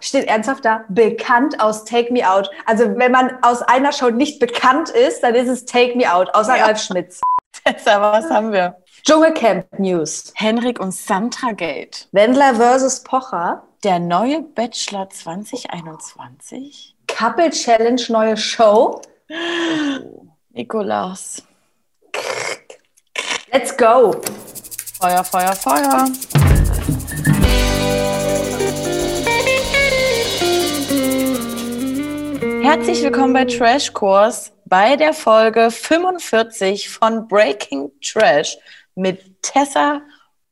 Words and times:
Steht 0.00 0.28
ernsthaft 0.28 0.64
da, 0.64 0.84
bekannt 0.88 1.58
aus 1.58 1.84
Take 1.84 2.12
Me 2.12 2.28
Out. 2.28 2.50
Also 2.66 2.96
wenn 2.96 3.12
man 3.12 3.42
aus 3.42 3.62
einer 3.62 3.92
Show 3.92 4.10
nicht 4.10 4.40
bekannt 4.40 4.90
ist, 4.90 5.22
dann 5.22 5.34
ist 5.34 5.48
es 5.48 5.64
Take 5.64 5.96
Me 5.96 6.12
Out, 6.12 6.34
außer 6.34 6.56
ja. 6.56 6.66
Ralf 6.66 6.80
Schmitz. 6.80 7.20
Tessa, 7.64 8.00
was 8.00 8.30
haben 8.30 8.52
wir? 8.52 8.76
Dschungelcamp 9.04 9.78
News. 9.78 10.32
Henrik 10.34 10.80
und 10.80 10.92
Sandra 10.92 11.52
Gate. 11.52 12.08
Wendler 12.12 12.56
versus 12.56 13.02
Pocher. 13.02 13.62
Der 13.84 13.98
neue 13.98 14.42
Bachelor 14.42 15.08
2021. 15.08 16.94
Couple 17.06 17.50
Challenge 17.50 18.02
neue 18.08 18.36
Show. 18.36 19.00
Nikolaus. 20.50 21.42
Let's 23.50 23.74
go. 23.76 24.20
Feuer, 25.00 25.24
Feuer, 25.24 25.52
Feuer. 25.52 26.06
Herzlich 32.76 33.02
willkommen 33.02 33.32
bei 33.32 33.46
Trash 33.46 33.90
Course 33.94 34.52
bei 34.66 34.96
der 34.96 35.14
Folge 35.14 35.70
45 35.70 36.90
von 36.90 37.26
Breaking 37.26 37.90
Trash 38.02 38.58
mit 38.94 39.40
Tessa 39.40 40.02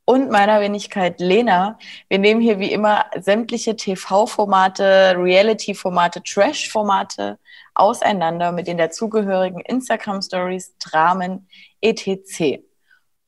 und 0.06 0.30
meiner 0.30 0.58
Wenigkeit 0.62 1.20
Lena. 1.20 1.78
Wir 2.08 2.18
nehmen 2.18 2.40
hier 2.40 2.58
wie 2.58 2.72
immer 2.72 3.04
sämtliche 3.20 3.76
TV-Formate, 3.76 5.14
Reality-Formate, 5.18 6.22
Trash-Formate 6.22 7.38
auseinander 7.74 8.52
mit 8.52 8.68
den 8.68 8.78
dazugehörigen 8.78 9.60
Instagram-Stories, 9.60 10.78
Dramen, 10.78 11.46
etc. 11.82 12.62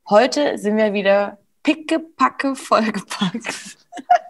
Heute 0.09 0.57
sind 0.57 0.75
wir 0.75 0.93
wieder 0.93 1.37
pickepacke 1.61 2.55
vollgepackt. 2.55 3.77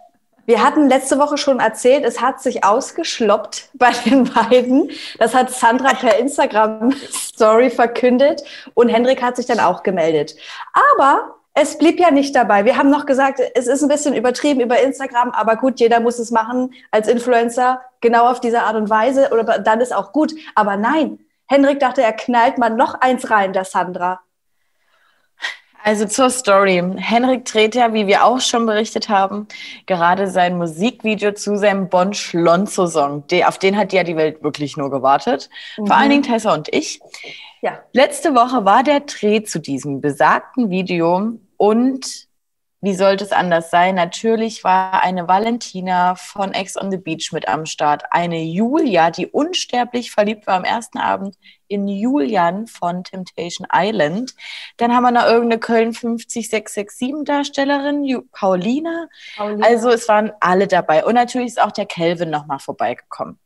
Wir 0.48 0.64
hatten 0.64 0.88
letzte 0.88 1.18
Woche 1.18 1.36
schon 1.36 1.60
erzählt, 1.60 2.06
es 2.06 2.22
hat 2.22 2.40
sich 2.40 2.64
ausgeschloppt 2.64 3.68
bei 3.74 3.92
den 4.06 4.24
beiden. 4.24 4.90
Das 5.18 5.34
hat 5.34 5.50
Sandra 5.50 5.92
per 5.92 6.18
Instagram-Story 6.18 7.68
verkündet 7.68 8.42
und 8.72 8.88
Hendrik 8.88 9.20
hat 9.20 9.36
sich 9.36 9.44
dann 9.44 9.60
auch 9.60 9.82
gemeldet. 9.82 10.36
Aber 10.72 11.34
es 11.52 11.76
blieb 11.76 12.00
ja 12.00 12.10
nicht 12.10 12.34
dabei. 12.34 12.64
Wir 12.64 12.78
haben 12.78 12.88
noch 12.88 13.04
gesagt, 13.04 13.42
es 13.54 13.66
ist 13.66 13.82
ein 13.82 13.90
bisschen 13.90 14.14
übertrieben 14.14 14.60
über 14.60 14.80
Instagram, 14.80 15.32
aber 15.32 15.56
gut, 15.56 15.80
jeder 15.80 16.00
muss 16.00 16.18
es 16.18 16.30
machen 16.30 16.72
als 16.92 17.08
Influencer, 17.08 17.82
genau 18.00 18.30
auf 18.30 18.40
diese 18.40 18.62
Art 18.62 18.76
und 18.76 18.88
Weise, 18.88 19.28
oder 19.30 19.58
dann 19.58 19.82
ist 19.82 19.94
auch 19.94 20.12
gut. 20.12 20.32
Aber 20.54 20.78
nein, 20.78 21.18
Hendrik 21.46 21.78
dachte, 21.78 22.02
er 22.02 22.14
knallt 22.14 22.56
mal 22.56 22.70
noch 22.70 22.94
eins 22.94 23.30
rein, 23.30 23.52
der 23.52 23.66
Sandra. 23.66 24.20
Also 25.82 26.06
zur 26.06 26.30
Story. 26.30 26.82
Henrik 26.96 27.44
dreht 27.44 27.74
ja, 27.74 27.92
wie 27.94 28.06
wir 28.06 28.24
auch 28.24 28.40
schon 28.40 28.66
berichtet 28.66 29.08
haben, 29.08 29.46
gerade 29.86 30.28
sein 30.28 30.58
Musikvideo 30.58 31.32
zu 31.32 31.56
seinem 31.56 31.88
Bon 31.88 32.12
Schlonzo 32.12 32.86
Song. 32.86 33.24
Auf 33.46 33.58
den 33.58 33.76
hat 33.76 33.92
ja 33.92 34.04
die 34.04 34.16
Welt 34.16 34.42
wirklich 34.42 34.76
nur 34.76 34.90
gewartet. 34.90 35.48
Mhm. 35.76 35.86
Vor 35.86 35.96
allen 35.96 36.08
mhm. 36.08 36.10
Dingen 36.10 36.22
Tessa 36.24 36.54
und 36.54 36.68
ich. 36.74 37.00
Ja. 37.62 37.80
Letzte 37.92 38.34
Woche 38.34 38.64
war 38.64 38.82
der 38.82 39.00
Dreh 39.00 39.42
zu 39.42 39.60
diesem 39.60 40.00
besagten 40.00 40.70
Video 40.70 41.32
und 41.56 42.27
wie 42.80 42.94
sollte 42.94 43.24
es 43.24 43.32
anders 43.32 43.70
sein? 43.70 43.96
Natürlich 43.96 44.62
war 44.62 45.02
eine 45.02 45.26
Valentina 45.26 46.14
von 46.14 46.54
Ex 46.54 46.76
on 46.76 46.92
the 46.92 46.96
Beach 46.96 47.32
mit 47.32 47.48
am 47.48 47.66
Start. 47.66 48.04
Eine 48.12 48.40
Julia, 48.40 49.10
die 49.10 49.26
unsterblich 49.26 50.12
verliebt 50.12 50.46
war 50.46 50.54
am 50.54 50.64
ersten 50.64 50.98
Abend 50.98 51.36
in 51.66 51.88
Julian 51.88 52.68
von 52.68 53.02
Temptation 53.02 53.66
Island. 53.72 54.34
Dann 54.76 54.94
haben 54.94 55.02
wir 55.02 55.10
noch 55.10 55.24
irgendeine 55.24 55.58
Köln 55.58 55.92
50667 55.92 57.24
Darstellerin, 57.24 58.28
Paulina. 58.30 59.08
Paulina. 59.36 59.66
Also 59.66 59.90
es 59.90 60.08
waren 60.08 60.30
alle 60.38 60.68
dabei. 60.68 61.04
Und 61.04 61.14
natürlich 61.14 61.48
ist 61.48 61.60
auch 61.60 61.72
der 61.72 61.86
Kelvin 61.86 62.30
nochmal 62.30 62.60
vorbeigekommen. 62.60 63.40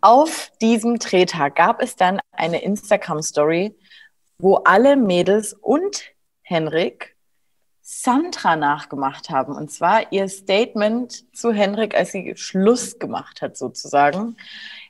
Auf 0.00 0.52
diesem 0.60 1.00
Drehtag 1.00 1.56
gab 1.56 1.82
es 1.82 1.96
dann 1.96 2.20
eine 2.30 2.62
Instagram-Story, 2.62 3.76
wo 4.38 4.54
alle 4.58 4.94
Mädels 4.94 5.52
und 5.52 6.04
Henrik 6.42 7.16
Sandra 7.92 8.54
nachgemacht 8.54 9.30
haben. 9.30 9.56
Und 9.56 9.72
zwar 9.72 10.12
ihr 10.12 10.28
Statement 10.28 11.24
zu 11.36 11.52
Henrik, 11.52 11.96
als 11.96 12.12
sie 12.12 12.34
Schluss 12.36 13.00
gemacht 13.00 13.42
hat, 13.42 13.56
sozusagen. 13.56 14.36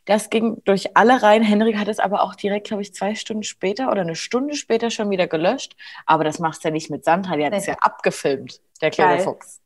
Das 0.05 0.29
ging 0.29 0.61
durch 0.67 0.99
alle 0.99 1.23
rein. 1.23 1.43
Henrik 1.43 1.79
hat 1.79 1.89
es 1.89 1.99
aber 1.99 2.23
auch 2.23 2.35
direkt, 2.35 2.67
glaube 2.67 2.83
ich, 2.83 2.93
zwei 2.93 3.15
Stunden 3.15 3.43
später 3.43 3.91
oder 3.91 4.03
eine 4.03 4.17
Stunde 4.17 4.55
später 4.55 4.91
schon 4.91 5.09
wieder 5.09 5.27
gelöscht. 5.27 5.77
Aber 6.05 6.25
das 6.25 6.41
macht 6.41 6.63
ja 6.63 6.71
nicht 6.71 6.91
mit 6.91 7.07
Sandra, 7.07 7.37
die 7.37 7.47
hat 7.47 7.55
es 7.55 7.65
ja 7.65 7.77
abgefilmt, 7.81 8.61
der 8.83 8.91
kleine 8.91 9.17
Geil. 9.17 9.25
Fuchs. 9.25 9.63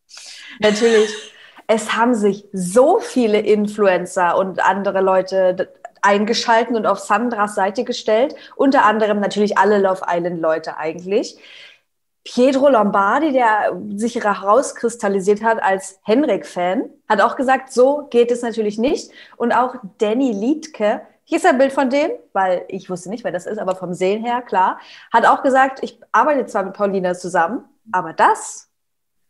Natürlich. 0.60 1.10
Es 1.66 1.96
haben 1.96 2.14
sich 2.14 2.44
so 2.52 3.00
viele 3.00 3.40
Influencer 3.40 4.36
und 4.36 4.64
andere 4.64 5.00
Leute 5.00 5.74
eingeschalten 6.02 6.76
und 6.76 6.86
auf 6.86 7.00
Sandras 7.00 7.56
Seite 7.56 7.82
gestellt. 7.82 8.36
Unter 8.54 8.84
anderem 8.84 9.18
natürlich 9.18 9.58
alle 9.58 9.78
Love 9.78 10.02
Island 10.08 10.40
Leute 10.40 10.76
eigentlich. 10.76 11.36
Pietro 12.24 12.70
Lombardi, 12.70 13.32
der 13.32 13.78
sich 13.96 14.16
herauskristallisiert 14.16 15.42
hat 15.42 15.62
als 15.62 16.00
Henrik-Fan, 16.04 16.88
hat 17.08 17.20
auch 17.20 17.36
gesagt, 17.36 17.70
so 17.70 18.06
geht 18.10 18.30
es 18.30 18.40
natürlich 18.40 18.78
nicht. 18.78 19.10
Und 19.36 19.52
auch 19.52 19.76
Danny 19.98 20.32
Liedke, 20.32 21.02
hier 21.24 21.38
ist 21.38 21.46
ein 21.46 21.58
Bild 21.58 21.72
von 21.72 21.90
dem, 21.90 22.10
weil 22.32 22.64
ich 22.68 22.88
wusste 22.88 23.10
nicht, 23.10 23.24
wer 23.24 23.32
das 23.32 23.46
ist, 23.46 23.58
aber 23.58 23.76
vom 23.76 23.92
Sehen 23.92 24.24
her, 24.24 24.42
klar, 24.42 24.78
hat 25.12 25.26
auch 25.26 25.42
gesagt, 25.42 25.80
ich 25.82 26.00
arbeite 26.12 26.46
zwar 26.46 26.64
mit 26.64 26.74
Paulina 26.74 27.14
zusammen, 27.14 27.64
aber 27.92 28.12
das 28.14 28.70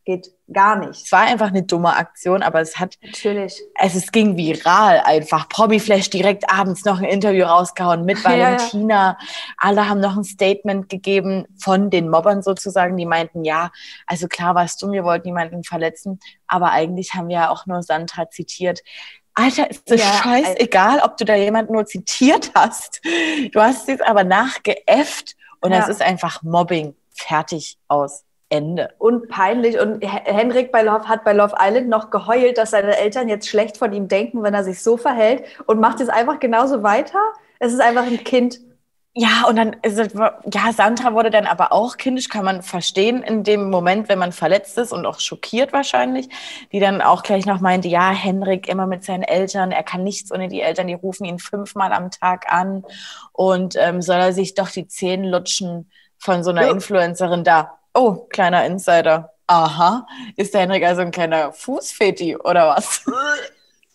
geht 0.04 0.30
gar 0.52 0.76
nicht. 0.76 1.04
Es 1.04 1.12
war 1.12 1.22
einfach 1.22 1.48
eine 1.48 1.62
dumme 1.62 1.96
Aktion, 1.96 2.42
aber 2.42 2.60
es 2.60 2.78
hat. 2.78 2.96
Natürlich. 3.02 3.62
Es, 3.78 3.94
es 3.94 4.12
ging 4.12 4.36
viral 4.36 5.00
einfach. 5.04 5.48
Promiflash 5.48 6.10
direkt 6.10 6.50
abends 6.50 6.84
noch 6.84 6.98
ein 6.98 7.04
Interview 7.04 7.44
rausgehauen 7.44 8.04
mit 8.04 8.22
Valentina. 8.24 8.94
Ja, 8.94 9.16
ja. 9.18 9.18
Alle 9.56 9.88
haben 9.88 10.00
noch 10.00 10.16
ein 10.16 10.24
Statement 10.24 10.88
gegeben 10.88 11.46
von 11.58 11.90
den 11.90 12.10
Mobbern 12.10 12.42
sozusagen, 12.42 12.96
die 12.96 13.06
meinten, 13.06 13.44
ja, 13.44 13.70
also 14.06 14.28
klar 14.28 14.54
war 14.54 14.64
es 14.64 14.76
dumm, 14.76 14.92
wir 14.92 15.04
wollten 15.04 15.28
niemanden 15.28 15.64
verletzen, 15.64 16.20
aber 16.46 16.70
eigentlich 16.72 17.14
haben 17.14 17.28
wir 17.28 17.36
ja 17.36 17.50
auch 17.50 17.66
nur 17.66 17.82
Sandra 17.82 18.28
zitiert. 18.28 18.80
Alter, 19.34 19.68
ist 19.68 19.90
das 19.90 20.00
ja, 20.00 20.12
scheißegal, 20.22 21.00
ob 21.00 21.16
du 21.16 21.24
da 21.24 21.34
jemanden 21.34 21.72
nur 21.72 21.86
zitiert 21.86 22.52
hast. 22.54 23.00
Du 23.52 23.60
hast 23.60 23.88
es 23.88 24.00
aber 24.00 24.22
nachgeäfft 24.22 25.34
und 25.60 25.72
es 25.72 25.88
ist 25.88 26.02
einfach 26.02 26.42
Mobbing. 26.42 26.94
Fertig 27.16 27.78
aus. 27.88 28.24
Ende. 28.54 28.90
Und 28.98 29.28
peinlich. 29.28 29.80
Und 29.80 30.00
Henrik 30.02 30.70
bei 30.70 30.82
Love 30.82 31.08
hat 31.08 31.24
bei 31.24 31.32
Love 31.32 31.56
Island 31.60 31.88
noch 31.88 32.10
geheult, 32.10 32.56
dass 32.56 32.70
seine 32.70 32.96
Eltern 32.96 33.28
jetzt 33.28 33.48
schlecht 33.48 33.76
von 33.76 33.92
ihm 33.92 34.06
denken, 34.06 34.42
wenn 34.42 34.54
er 34.54 34.62
sich 34.62 34.82
so 34.82 34.96
verhält 34.96 35.44
und 35.66 35.80
macht 35.80 36.00
es 36.00 36.08
einfach 36.08 36.38
genauso 36.38 36.82
weiter. 36.82 37.18
Es 37.58 37.72
ist 37.72 37.80
einfach 37.80 38.06
ein 38.06 38.22
Kind. 38.22 38.60
Ja, 39.16 39.44
und 39.48 39.54
dann 39.56 39.76
ist 39.82 39.98
es, 39.98 40.12
ja, 40.12 40.72
Sandra 40.72 41.14
wurde 41.14 41.30
dann 41.30 41.46
aber 41.46 41.72
auch 41.72 41.96
kindisch, 41.96 42.28
kann 42.28 42.44
man 42.44 42.62
verstehen 42.62 43.22
in 43.22 43.44
dem 43.44 43.70
Moment, 43.70 44.08
wenn 44.08 44.18
man 44.18 44.32
verletzt 44.32 44.76
ist 44.76 44.92
und 44.92 45.06
auch 45.06 45.20
schockiert 45.20 45.72
wahrscheinlich, 45.72 46.28
die 46.72 46.80
dann 46.80 47.00
auch 47.00 47.22
gleich 47.22 47.46
noch 47.46 47.60
meinte, 47.60 47.86
ja, 47.86 48.10
Henrik 48.10 48.68
immer 48.68 48.88
mit 48.88 49.04
seinen 49.04 49.22
Eltern, 49.22 49.70
er 49.70 49.84
kann 49.84 50.02
nichts 50.02 50.32
ohne 50.32 50.48
die 50.48 50.62
Eltern, 50.62 50.88
die 50.88 50.94
rufen 50.94 51.26
ihn 51.26 51.38
fünfmal 51.38 51.92
am 51.92 52.10
Tag 52.10 52.52
an 52.52 52.84
und 53.32 53.76
ähm, 53.78 54.02
soll 54.02 54.16
er 54.16 54.32
sich 54.32 54.54
doch 54.54 54.68
die 54.68 54.88
Zähne 54.88 55.28
lutschen 55.30 55.90
von 56.18 56.42
so 56.42 56.50
einer 56.50 56.62
ja. 56.62 56.72
Influencerin 56.72 57.44
da. 57.44 57.78
Oh, 57.94 58.26
kleiner 58.28 58.64
Insider. 58.66 59.30
Aha. 59.46 60.06
Ist 60.36 60.54
der 60.54 60.62
Henrik 60.62 60.84
also 60.84 61.02
ein 61.02 61.10
kleiner 61.10 61.52
Fußfeti 61.52 62.36
oder 62.36 62.68
was? 62.68 63.04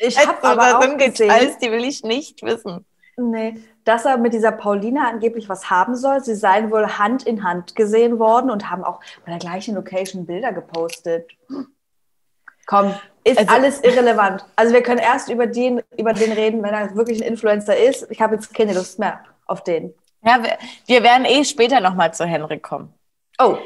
Ich 0.01 0.17
habe 0.17 0.41
aber 0.43 0.79
auch 0.79 0.97
Details, 0.97 1.57
die 1.57 1.69
will 1.73 1.83
ich 1.83 2.03
nicht 2.03 2.41
wissen. 2.41 2.85
Nee, 3.17 3.57
dass 3.83 4.05
er 4.05 4.17
mit 4.17 4.33
dieser 4.33 4.53
Paulina 4.53 5.09
angeblich 5.09 5.49
was 5.49 5.69
haben 5.69 5.97
soll. 5.97 6.23
Sie 6.23 6.35
seien 6.35 6.71
wohl 6.71 6.97
Hand 6.97 7.23
in 7.23 7.43
Hand 7.43 7.75
gesehen 7.75 8.17
worden 8.17 8.49
und 8.49 8.69
haben 8.69 8.85
auch 8.85 9.01
bei 9.25 9.31
der 9.33 9.39
gleichen 9.39 9.75
Location 9.75 10.25
Bilder 10.25 10.53
gepostet. 10.53 11.29
Komm, 12.65 12.95
ist 13.25 13.39
also, 13.39 13.53
alles 13.53 13.81
irrelevant. 13.81 14.45
Also 14.55 14.73
wir 14.73 14.83
können 14.83 14.99
erst 14.99 15.29
über 15.29 15.47
den, 15.47 15.81
über 15.97 16.13
den 16.13 16.31
reden, 16.31 16.63
wenn 16.63 16.73
er 16.73 16.95
wirklich 16.95 17.21
ein 17.21 17.27
Influencer 17.27 17.75
ist. 17.75 18.09
Ich 18.09 18.21
habe 18.21 18.35
jetzt 18.35 18.53
keine 18.53 18.73
Lust 18.73 18.99
mehr 18.99 19.19
auf 19.47 19.63
den. 19.65 19.93
Ja, 20.23 20.41
wir, 20.41 20.57
wir 20.85 21.03
werden 21.03 21.25
eh 21.25 21.43
später 21.43 21.81
nochmal 21.81 22.13
zu 22.13 22.25
Henrik 22.25 22.63
kommen. 22.63 22.93
Oh, 23.37 23.57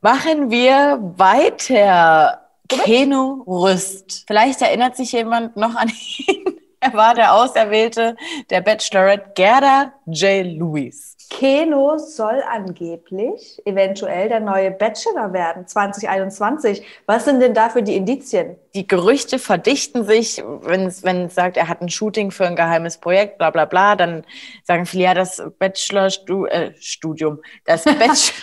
Machen 0.00 0.50
wir 0.50 0.98
weiter. 1.16 2.42
Keno 2.68 3.44
Rüst. 3.46 4.24
Vielleicht 4.26 4.60
erinnert 4.60 4.96
sich 4.96 5.12
jemand 5.12 5.56
noch 5.56 5.74
an 5.74 5.88
ihn. 5.88 6.44
Er 6.78 6.92
war 6.92 7.14
der 7.14 7.32
Auserwählte 7.34 8.16
der 8.50 8.60
Bachelorette 8.60 9.32
Gerda 9.34 9.94
J. 10.04 10.44
Lewis. 10.44 11.16
Keno 11.30 11.98
soll 11.98 12.42
angeblich 12.48 13.60
eventuell 13.64 14.28
der 14.28 14.40
neue 14.40 14.70
Bachelor 14.70 15.32
werden 15.32 15.66
2021. 15.66 16.82
Was 17.06 17.24
sind 17.24 17.40
denn 17.40 17.54
dafür 17.54 17.82
die 17.82 17.96
Indizien? 17.96 18.56
Die 18.74 18.86
Gerüchte 18.86 19.40
verdichten 19.40 20.04
sich, 20.04 20.40
wenn 20.62 20.86
es, 20.86 21.00
sagt, 21.34 21.56
er 21.56 21.68
hat 21.68 21.80
ein 21.80 21.88
Shooting 21.88 22.30
für 22.30 22.46
ein 22.46 22.54
geheimes 22.54 22.98
Projekt, 22.98 23.38
bla 23.38 23.50
bla 23.50 23.64
bla, 23.64 23.96
dann 23.96 24.24
sagen 24.62 24.86
viele, 24.86 25.04
ja, 25.04 25.14
das 25.14 25.42
Bachelor-Studium, 25.58 27.38
äh, 27.38 27.40
das 27.64 27.84
Bachelor 27.84 28.34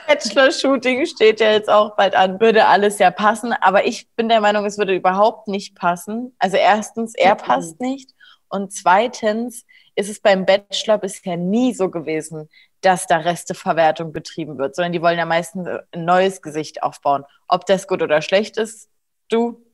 Bachelor-Shooting 0.08 1.06
steht 1.06 1.40
ja 1.40 1.52
jetzt 1.52 1.70
auch 1.70 1.96
bald 1.96 2.14
an. 2.14 2.40
Würde 2.40 2.66
alles 2.66 2.98
ja 2.98 3.10
passen, 3.10 3.52
aber 3.52 3.86
ich 3.86 4.08
bin 4.16 4.28
der 4.28 4.40
Meinung, 4.40 4.64
es 4.64 4.78
würde 4.78 4.94
überhaupt 4.94 5.48
nicht 5.48 5.74
passen. 5.74 6.34
Also 6.38 6.56
erstens, 6.56 7.14
er 7.14 7.34
passt 7.34 7.80
nicht. 7.80 8.10
Und 8.48 8.72
zweitens 8.72 9.64
ist 9.94 10.08
es 10.08 10.20
beim 10.20 10.46
Bachelor 10.46 10.98
bisher 10.98 11.36
nie 11.36 11.74
so 11.74 11.90
gewesen, 11.90 12.48
dass 12.80 13.06
da 13.06 13.18
Resteverwertung 13.18 14.12
betrieben 14.12 14.58
wird, 14.58 14.76
sondern 14.76 14.92
die 14.92 15.02
wollen 15.02 15.18
ja 15.18 15.24
meistens 15.24 15.66
ein 15.66 16.04
neues 16.04 16.42
Gesicht 16.42 16.82
aufbauen. 16.82 17.24
Ob 17.48 17.66
das 17.66 17.88
gut 17.88 18.02
oder 18.02 18.20
schlecht 18.20 18.56
ist, 18.56 18.90
du, 19.28 19.64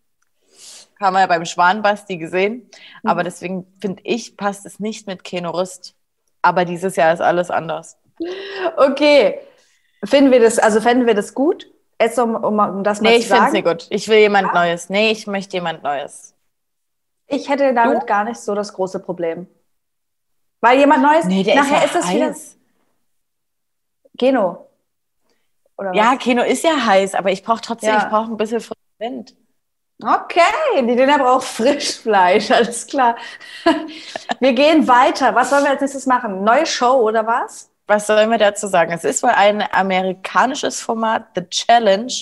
haben 1.01 1.15
wir 1.15 1.21
ja 1.21 1.27
beim 1.27 1.45
Schwanbasti 1.45 2.19
gesehen. 2.19 2.71
Mhm. 3.03 3.11
Aber 3.11 3.25
deswegen 3.25 3.67
finde 3.81 4.03
ich, 4.05 4.37
passt 4.37 4.67
es 4.67 4.79
nicht 4.79 5.07
mit 5.07 5.25
Keno 5.25 5.51
Rüst. 5.51 5.95
Aber 6.43 6.65
dieses 6.65 6.97
Jahr 6.97 7.13
ist 7.13 7.21
alles 7.21 7.51
anders. 7.51 7.99
Okay. 8.77 9.41
Finden 10.05 10.31
wir 10.31 10.41
das, 10.41 10.59
also 10.59 10.81
fänden 10.81 11.07
wir 11.07 11.15
das 11.15 11.35
gut? 11.35 11.71
Jetzt 12.01 12.19
um, 12.19 12.35
um, 12.35 12.59
um 12.59 12.85
das 12.85 13.01
mal 13.01 13.11
nee, 13.11 13.21
zu 13.21 13.29
sagen? 13.29 13.53
Nee, 13.53 13.59
ich 13.59 13.65
finde 13.65 13.77
es 13.77 13.79
nicht 13.79 13.89
gut. 13.91 13.97
Ich 13.97 14.09
will 14.09 14.19
jemand 14.19 14.49
ja? 14.49 14.55
Neues. 14.55 14.89
Nee, 14.89 15.11
ich 15.11 15.27
möchte 15.27 15.57
jemand 15.57 15.83
Neues. 15.83 16.35
Ich 17.27 17.49
hätte 17.49 17.75
damit 17.75 18.03
du? 18.03 18.07
gar 18.07 18.25
nicht 18.25 18.41
so 18.41 18.55
das 18.55 18.73
große 18.73 19.01
Problem. 19.01 19.47
Weil 20.61 20.79
jemand 20.79 21.03
Neues, 21.03 21.27
nee, 21.27 21.43
der 21.43 21.57
nachher 21.57 21.85
ist, 21.85 21.95
ja 21.95 22.01
ist 22.01 22.07
es 22.07 22.15
wieder. 22.15 22.35
Keno. 24.19 24.67
Oder 25.77 25.95
ja, 25.95 26.17
Keno 26.17 26.43
ist 26.43 26.65
ja 26.65 26.85
heiß, 26.85 27.15
aber 27.15 27.31
ich 27.31 27.43
brauche 27.43 27.61
trotzdem, 27.61 27.91
ja. 27.91 27.99
ich 27.99 28.09
brauche 28.09 28.31
ein 28.31 28.37
bisschen 28.37 28.61
frischen 28.61 28.83
Wind. 28.99 29.37
Okay, 30.03 30.41
die 30.83 30.97
Dina 30.97 31.19
braucht 31.19 31.45
Frischfleisch, 31.45 32.51
alles 32.53 32.87
klar. 32.87 33.17
Wir 34.39 34.53
gehen 34.55 34.89
weiter. 34.89 35.35
Was 35.35 35.51
sollen 35.51 35.65
wir 35.65 35.71
als 35.71 35.81
nächstes 35.81 36.07
machen? 36.07 36.43
Neue 36.43 36.67
Show 36.67 37.01
oder 37.01 37.27
was? 37.27 37.71
Was 37.91 38.07
sollen 38.07 38.31
wir 38.31 38.39
dazu 38.39 38.69
sagen? 38.69 38.93
Es 38.93 39.03
ist 39.03 39.25
wohl 39.25 39.31
ein 39.31 39.65
amerikanisches 39.73 40.81
Format, 40.81 41.27
The 41.35 41.43
Challenge. 41.51 42.13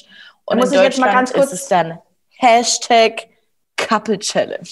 Und 0.47 0.61
muss 0.61 0.73
in 0.73 0.79
Deutschland 0.79 1.31
ist 1.33 1.53
es 1.53 1.69
dann 1.69 1.99
Hashtag 2.39 3.29
Couple 3.77 4.19
Challenge. 4.19 4.67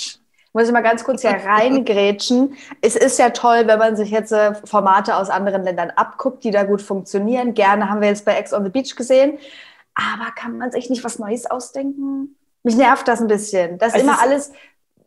Muss 0.55 0.69
ich 0.69 0.73
mal 0.73 0.81
ganz 0.81 1.05
kurz 1.05 1.21
hier 1.21 1.33
reingrätschen. 1.33 2.57
es 2.81 2.97
ist 2.97 3.19
ja 3.19 3.29
toll, 3.29 3.67
wenn 3.67 3.79
man 3.79 3.95
sich 3.95 4.09
jetzt 4.09 4.33
äh, 4.33 4.55
Formate 4.55 5.17
aus 5.17 5.29
anderen 5.29 5.65
Ländern 5.65 5.91
abguckt, 5.91 6.45
die 6.45 6.51
da 6.51 6.63
gut 6.63 6.81
funktionieren. 6.81 7.53
Gerne 7.53 7.91
haben 7.91 8.01
wir 8.01 8.09
jetzt 8.09 8.25
bei 8.25 8.35
Ex 8.35 8.55
on 8.55 8.65
the 8.65 8.71
Beach 8.71 8.97
gesehen. 8.97 9.39
Aber 9.95 10.31
kann 10.35 10.57
man 10.57 10.71
sich 10.71 10.89
nicht 10.89 11.05
was 11.05 11.19
Neues 11.19 11.45
ausdenken? 11.45 12.37
Mich 12.63 12.77
nervt 12.77 13.07
das 13.07 13.21
ein 13.21 13.27
bisschen. 13.27 13.77
Das 13.77 13.95
ist 13.95 14.01
immer 14.01 14.23
alles 14.23 14.51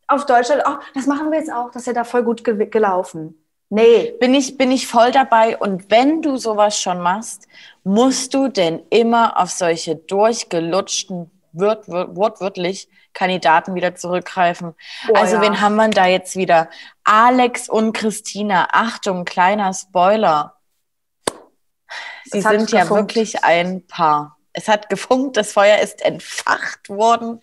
auf 0.08 0.28
Deutschland, 0.28 0.62
oh, 0.68 0.76
das 0.94 1.08
machen 1.08 1.32
wir 1.32 1.40
jetzt 1.40 1.52
auch, 1.52 1.72
das 1.72 1.82
ist 1.82 1.88
ja 1.88 1.94
da 1.94 2.04
voll 2.04 2.22
gut 2.22 2.44
ge 2.44 2.68
gelaufen. 2.68 3.44
Nee. 3.70 4.14
Bin 4.20 4.34
ich, 4.34 4.58
bin 4.58 4.72
ich 4.72 4.88
voll 4.88 5.12
dabei. 5.12 5.58
Und 5.58 5.92
wenn 5.92 6.22
du 6.22 6.38
sowas 6.38 6.80
schon 6.80 7.00
machst, 7.00 7.48
musst 7.84 8.34
du 8.34 8.48
denn 8.48 8.82
immer 8.90 9.40
auf 9.40 9.52
solche 9.52 9.96
durchgelutschten, 9.96 11.30
wort, 11.52 11.88
wortwörtlich 11.88 12.90
Kandidaten 13.14 13.76
wieder 13.76 13.96
zurückgreifen. 13.96 14.74
Oh, 15.10 15.14
also 15.14 15.36
ja. 15.36 15.42
wen 15.42 15.62
haben 15.62 15.76
wir 15.76 15.90
da 15.90 16.06
jetzt 16.08 16.36
wieder? 16.36 16.70
Alex 17.04 17.70
und 17.70 17.94
Christina. 17.94 18.68
Achtung, 18.72 19.26
kleiner 19.26 19.74
Spoiler. 19.74 20.56
Sie 22.26 22.42
sind 22.42 22.72
ja 22.72 22.90
wirklich 22.90 23.44
ein 23.44 23.86
Paar. 23.88 24.38
Es 24.54 24.68
hat 24.68 24.90
gefunkt, 24.90 25.38
das 25.38 25.52
Feuer 25.54 25.78
ist 25.80 26.04
entfacht 26.04 26.90
worden. 26.90 27.42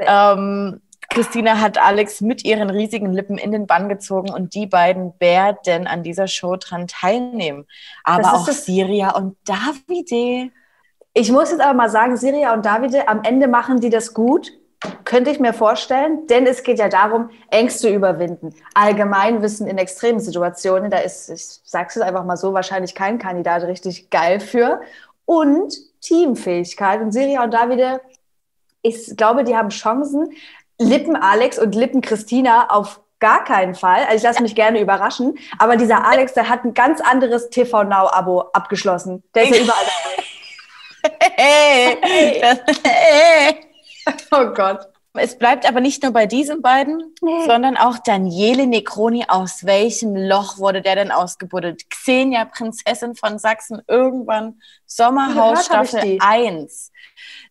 Ähm, 0.00 0.80
Christina 1.08 1.60
hat 1.60 1.78
Alex 1.78 2.20
mit 2.20 2.44
ihren 2.44 2.70
riesigen 2.70 3.12
Lippen 3.12 3.38
in 3.38 3.50
den 3.50 3.66
Bann 3.66 3.88
gezogen 3.88 4.30
und 4.30 4.54
die 4.54 4.66
beiden 4.66 5.14
werden 5.18 5.86
an 5.86 6.02
dieser 6.02 6.28
Show 6.28 6.56
dran 6.56 6.86
teilnehmen. 6.86 7.66
Aber 8.04 8.34
auch 8.34 8.48
Siria 8.48 9.16
und 9.16 9.36
Davide. 9.44 10.50
Ich 11.14 11.32
muss 11.32 11.50
jetzt 11.50 11.60
aber 11.60 11.74
mal 11.74 11.88
sagen, 11.88 12.16
Siria 12.16 12.52
und 12.52 12.64
Davide, 12.64 13.08
am 13.08 13.22
Ende 13.24 13.48
machen 13.48 13.80
die 13.80 13.90
das 13.90 14.12
gut. 14.12 14.52
Könnte 15.04 15.30
ich 15.30 15.40
mir 15.40 15.52
vorstellen, 15.52 16.26
denn 16.28 16.46
es 16.46 16.62
geht 16.62 16.78
ja 16.78 16.88
darum, 16.88 17.30
Ängste 17.50 17.88
überwinden. 17.88 18.54
Allgemeinwissen 18.74 19.66
in 19.66 19.78
extremen 19.78 20.20
Situationen, 20.20 20.90
da 20.90 20.98
ist, 20.98 21.30
ich 21.30 21.42
sag's 21.64 21.96
es 21.96 22.02
einfach 22.02 22.24
mal 22.24 22.36
so, 22.36 22.52
wahrscheinlich 22.52 22.94
kein 22.94 23.18
Kandidat 23.18 23.64
richtig 23.64 24.10
geil 24.10 24.38
für. 24.38 24.80
Und 25.24 25.74
Teamfähigkeit. 26.00 27.00
Und 27.00 27.12
Siria 27.12 27.42
und 27.42 27.52
Davide, 27.52 28.00
ich 28.82 29.16
glaube, 29.16 29.42
die 29.44 29.56
haben 29.56 29.70
Chancen. 29.70 30.30
Lippen 30.78 31.16
Alex 31.16 31.58
und 31.58 31.74
Lippen 31.74 32.00
Christina 32.00 32.70
auf 32.70 33.00
gar 33.20 33.44
keinen 33.44 33.74
Fall. 33.74 34.04
Also 34.04 34.16
ich 34.16 34.22
lasse 34.22 34.42
mich 34.42 34.54
gerne 34.54 34.80
überraschen. 34.80 35.38
Aber 35.58 35.76
dieser 35.76 36.04
Alex, 36.04 36.34
der 36.34 36.48
hat 36.48 36.64
ein 36.64 36.74
ganz 36.74 37.00
anderes 37.00 37.50
TV 37.50 37.84
Now-Abo 37.84 38.40
abgeschlossen. 38.52 39.22
Der 39.34 39.44
ist 39.44 39.56
ja 39.56 39.62
überall 39.62 39.84
dabei. 41.02 41.18
Hey. 41.36 41.98
hey. 42.84 43.56
Oh 44.30 44.46
Gott. 44.54 44.88
Es 45.14 45.38
bleibt 45.38 45.66
aber 45.66 45.80
nicht 45.80 46.02
nur 46.02 46.12
bei 46.12 46.26
diesen 46.26 46.62
beiden, 46.62 47.14
nee. 47.22 47.46
sondern 47.46 47.76
auch 47.76 47.98
Daniele 47.98 48.66
Necroni. 48.66 49.24
Aus 49.26 49.64
welchem 49.64 50.14
Loch 50.14 50.58
wurde 50.58 50.82
der 50.82 50.96
denn 50.96 51.10
ausgebuddelt? 51.10 51.88
Xenia, 51.90 52.44
Prinzessin 52.44 53.14
von 53.14 53.38
Sachsen, 53.38 53.82
irgendwann 53.88 54.60
Sommerhaus 54.86 55.66
Staffel 55.66 56.18
1. 56.20 56.92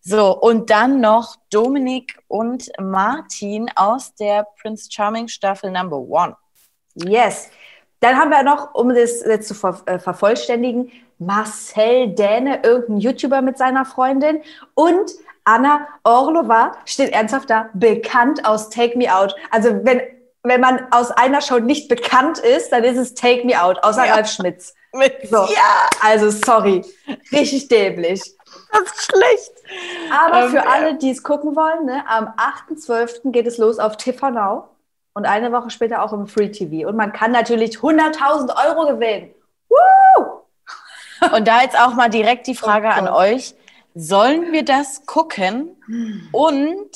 So, 0.02 0.38
und 0.38 0.70
dann 0.70 1.02
noch 1.02 1.36
Dominik 1.50 2.20
und 2.28 2.72
Martin 2.80 3.70
aus 3.76 4.14
der 4.16 4.48
Prince 4.62 4.90
Charming 4.92 5.28
Staffel 5.28 5.72
Number 5.72 5.98
One. 5.98 6.36
Yes. 6.96 7.50
Dann 8.00 8.16
haben 8.16 8.30
wir 8.30 8.44
noch, 8.44 8.76
um 8.76 8.90
das 8.90 9.24
jetzt 9.26 9.48
zu 9.48 9.56
ver 9.56 9.82
äh, 9.88 9.98
vervollständigen, 9.98 10.92
Marcel 11.20 12.14
Däne, 12.14 12.62
irgendein 12.64 12.98
YouTuber 12.98 13.42
mit 13.42 13.58
seiner 13.58 13.86
Freundin 13.86 14.42
und 14.76 15.12
Anna 15.48 15.88
Orlova 16.04 16.74
steht 16.84 17.14
ernsthaft 17.14 17.50
da, 17.50 17.70
bekannt 17.74 18.46
aus 18.46 18.70
Take 18.70 18.98
Me 18.98 19.14
Out. 19.14 19.34
Also 19.50 19.70
wenn, 19.84 20.02
wenn 20.44 20.60
man 20.60 20.92
aus 20.92 21.10
einer 21.12 21.42
Show 21.42 21.60
nicht 21.60 21.88
bekannt 21.88 22.38
ist, 22.40 22.72
dann 22.74 22.84
ist 22.84 22.98
es 22.98 23.14
Take 23.14 23.46
Me 23.46 23.60
Out, 23.62 23.82
außer 23.82 24.06
ja. 24.06 24.16
Ralf 24.16 24.30
Schmitz. 24.30 24.76
So. 25.30 25.38
Ja. 25.38 25.90
Also 26.04 26.32
sorry, 26.32 26.84
richtig 27.32 27.70
dämlich. 27.70 28.22
Das 28.72 28.82
ist 28.82 29.12
schlecht. 29.12 29.52
Aber 30.12 30.46
ähm, 30.46 30.52
für 30.52 30.68
alle, 30.68 30.96
die 30.96 31.12
es 31.12 31.24
gucken 31.24 31.56
wollen, 31.56 31.86
ne, 31.86 32.04
am 32.08 32.34
8.12. 32.70 33.32
geht 33.32 33.48
es 33.48 33.58
los 33.58 33.80
auf 33.80 33.96
TV 33.96 34.30
Now 34.30 34.70
und 35.14 35.26
eine 35.26 35.52
Woche 35.54 35.70
später 35.70 36.04
auch 36.04 36.12
im 36.12 36.28
Free 36.28 36.50
TV. 36.50 36.90
Und 36.90 36.98
man 36.98 37.14
kann 37.14 37.32
natürlich 37.32 37.78
100.000 37.78 38.68
Euro 38.68 38.88
gewinnen. 38.88 39.34
Woo! 39.70 40.42
Und 41.36 41.48
da 41.48 41.62
jetzt 41.62 41.80
auch 41.80 41.94
mal 41.94 42.10
direkt 42.10 42.48
die 42.48 42.56
Frage 42.56 42.88
oh 42.88 42.92
an 42.92 43.08
euch. 43.08 43.54
Sollen 44.00 44.52
wir 44.52 44.64
das 44.64 45.08
gucken? 45.08 45.76
Und 46.32 46.92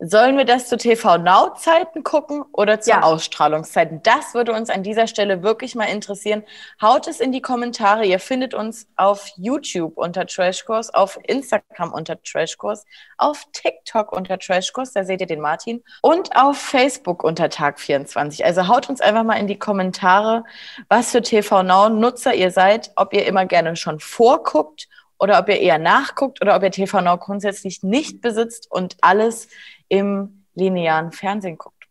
sollen 0.00 0.36
wir 0.36 0.44
das 0.44 0.68
zu 0.68 0.76
TV 0.76 1.18
Now 1.18 1.54
Zeiten 1.54 2.02
gucken 2.02 2.42
oder 2.52 2.80
zu 2.80 2.90
ja. 2.90 3.02
Ausstrahlungszeiten? 3.02 4.02
Das 4.02 4.34
würde 4.34 4.52
uns 4.52 4.68
an 4.68 4.82
dieser 4.82 5.06
Stelle 5.06 5.44
wirklich 5.44 5.76
mal 5.76 5.84
interessieren. 5.84 6.42
Haut 6.80 7.06
es 7.06 7.20
in 7.20 7.30
die 7.30 7.40
Kommentare. 7.40 8.04
Ihr 8.04 8.18
findet 8.18 8.52
uns 8.52 8.88
auf 8.96 9.28
YouTube 9.36 9.96
unter 9.96 10.26
Trashkurs, 10.26 10.92
auf 10.92 11.20
Instagram 11.22 11.92
unter 11.92 12.20
Trashkurs, 12.20 12.84
auf 13.16 13.46
TikTok 13.52 14.10
unter 14.10 14.40
Trashkurs, 14.40 14.92
da 14.92 15.04
seht 15.04 15.20
ihr 15.20 15.28
den 15.28 15.40
Martin, 15.40 15.84
und 16.00 16.34
auf 16.34 16.58
Facebook 16.58 17.22
unter 17.22 17.44
Tag24. 17.44 18.42
Also 18.42 18.66
haut 18.66 18.88
uns 18.88 19.00
einfach 19.00 19.22
mal 19.22 19.36
in 19.36 19.46
die 19.46 19.58
Kommentare, 19.58 20.42
was 20.88 21.12
für 21.12 21.22
TV 21.22 21.62
Now 21.62 21.88
Nutzer 21.88 22.34
ihr 22.34 22.50
seid, 22.50 22.90
ob 22.96 23.14
ihr 23.14 23.24
immer 23.24 23.46
gerne 23.46 23.76
schon 23.76 24.00
vorguckt 24.00 24.88
oder 25.22 25.38
ob 25.38 25.48
ihr 25.48 25.60
eher 25.60 25.78
nachguckt 25.78 26.42
oder 26.42 26.56
ob 26.56 26.64
ihr 26.64 26.72
TV 26.72 27.00
Now 27.00 27.16
grundsätzlich 27.16 27.84
nicht 27.84 28.20
besitzt 28.20 28.68
und 28.68 28.96
alles 29.02 29.46
im 29.88 30.46
linearen 30.56 31.12
Fernsehen 31.12 31.56
guckt. 31.56 31.84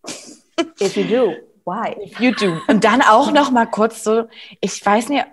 If 0.82 0.98
you 0.98 1.06
do, 1.06 1.36
why? 1.64 1.96
If 2.04 2.20
you 2.20 2.34
do. 2.34 2.60
Und 2.68 2.84
dann 2.84 3.02
auch 3.02 3.32
noch 3.32 3.50
mal 3.50 3.68
kurz 3.68 4.04
so, 4.04 4.26
ich 4.60 4.86
weiß 4.86 5.08
nicht, 5.08 5.26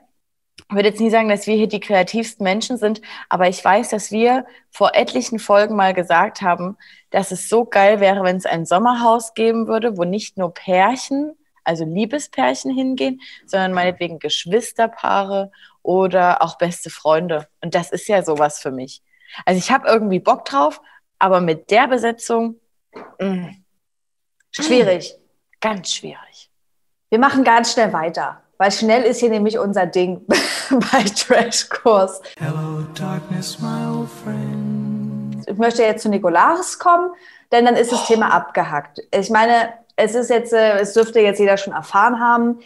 ich 0.57 0.75
würde 0.75 0.91
jetzt 0.91 1.01
nie 1.01 1.11
sagen, 1.11 1.29
dass 1.29 1.49
wir 1.49 1.57
hier 1.57 1.67
die 1.67 1.81
kreativsten 1.81 2.45
Menschen 2.45 2.77
sind, 2.77 3.03
aber 3.29 3.49
ich 3.49 3.65
weiß, 3.65 3.89
dass 3.89 4.13
wir 4.13 4.47
vor 4.71 4.95
etlichen 4.95 5.41
Folgen 5.41 5.75
mal 5.75 5.93
gesagt 5.93 6.41
haben, 6.41 6.77
dass 7.11 7.33
es 7.33 7.49
so 7.49 7.65
geil 7.65 7.99
wäre, 7.99 8.23
wenn 8.23 8.37
es 8.37 8.47
ein 8.47 8.65
Sommerhaus 8.65 9.35
geben 9.35 9.67
würde, 9.67 9.97
wo 9.97 10.05
nicht 10.05 10.39
nur 10.39 10.55
Pärchen, 10.55 11.33
also 11.69 11.85
Liebespärchen 11.85 12.75
hingehen, 12.75 13.21
sondern 13.47 13.73
meinetwegen 13.73 14.19
Geschwisterpaare 14.19 15.53
oder 15.83 16.43
auch 16.43 16.57
beste 16.57 16.89
Freunde. 16.89 17.47
Und 17.61 17.75
das 17.75 17.91
ist 17.91 18.09
ja 18.09 18.23
sowas 18.23 18.59
für 18.59 18.71
mich. 18.71 19.03
Also 19.45 19.59
ich 19.59 19.71
habe 19.71 19.87
irgendwie 19.87 20.19
Bock 20.19 20.47
drauf, 20.47 20.81
aber 21.19 21.41
mit 21.41 21.71
der 21.71 21.87
Besetzung 21.87 22.57
mh, 23.21 23.27
mm, 23.29 23.65
schwierig. 24.51 25.15
Ganz 25.61 25.93
schwierig. 25.93 26.51
Wir 27.11 27.19
machen 27.19 27.45
ganz 27.45 27.73
schnell 27.73 27.93
weiter, 27.93 28.43
weil 28.57 28.73
schnell 28.73 29.03
ist 29.03 29.21
hier 29.21 29.31
nämlich 29.31 29.59
unser 29.59 29.87
Ding 29.87 30.27
bei 30.71 31.05
Trashkurs. 31.05 32.23
Hello 32.39 32.87
darkness, 32.95 33.59
my 33.61 33.87
old 33.87 34.09
friend. 34.09 35.45
Ich 35.47 35.57
möchte 35.57 35.83
jetzt 35.83 36.03
zu 36.03 36.09
Nikolaus 36.09 36.79
kommen, 36.79 37.11
denn 37.53 37.65
dann 37.65 37.77
ist 37.77 37.93
das 37.93 38.05
oh. 38.05 38.07
Thema 38.07 38.33
abgehackt. 38.33 39.01
Ich 39.11 39.31
meine, 39.31 39.73
es 39.99 40.15
ist 40.15 40.31
jetzt, 40.31 40.53
äh, 40.53 40.79
es 40.79 40.95
dürfte 40.95 41.21
jetzt 41.21 41.39
jeder 41.39 41.57
schon 41.57 41.73
erfahren 41.73 42.21
haben, 42.21 42.61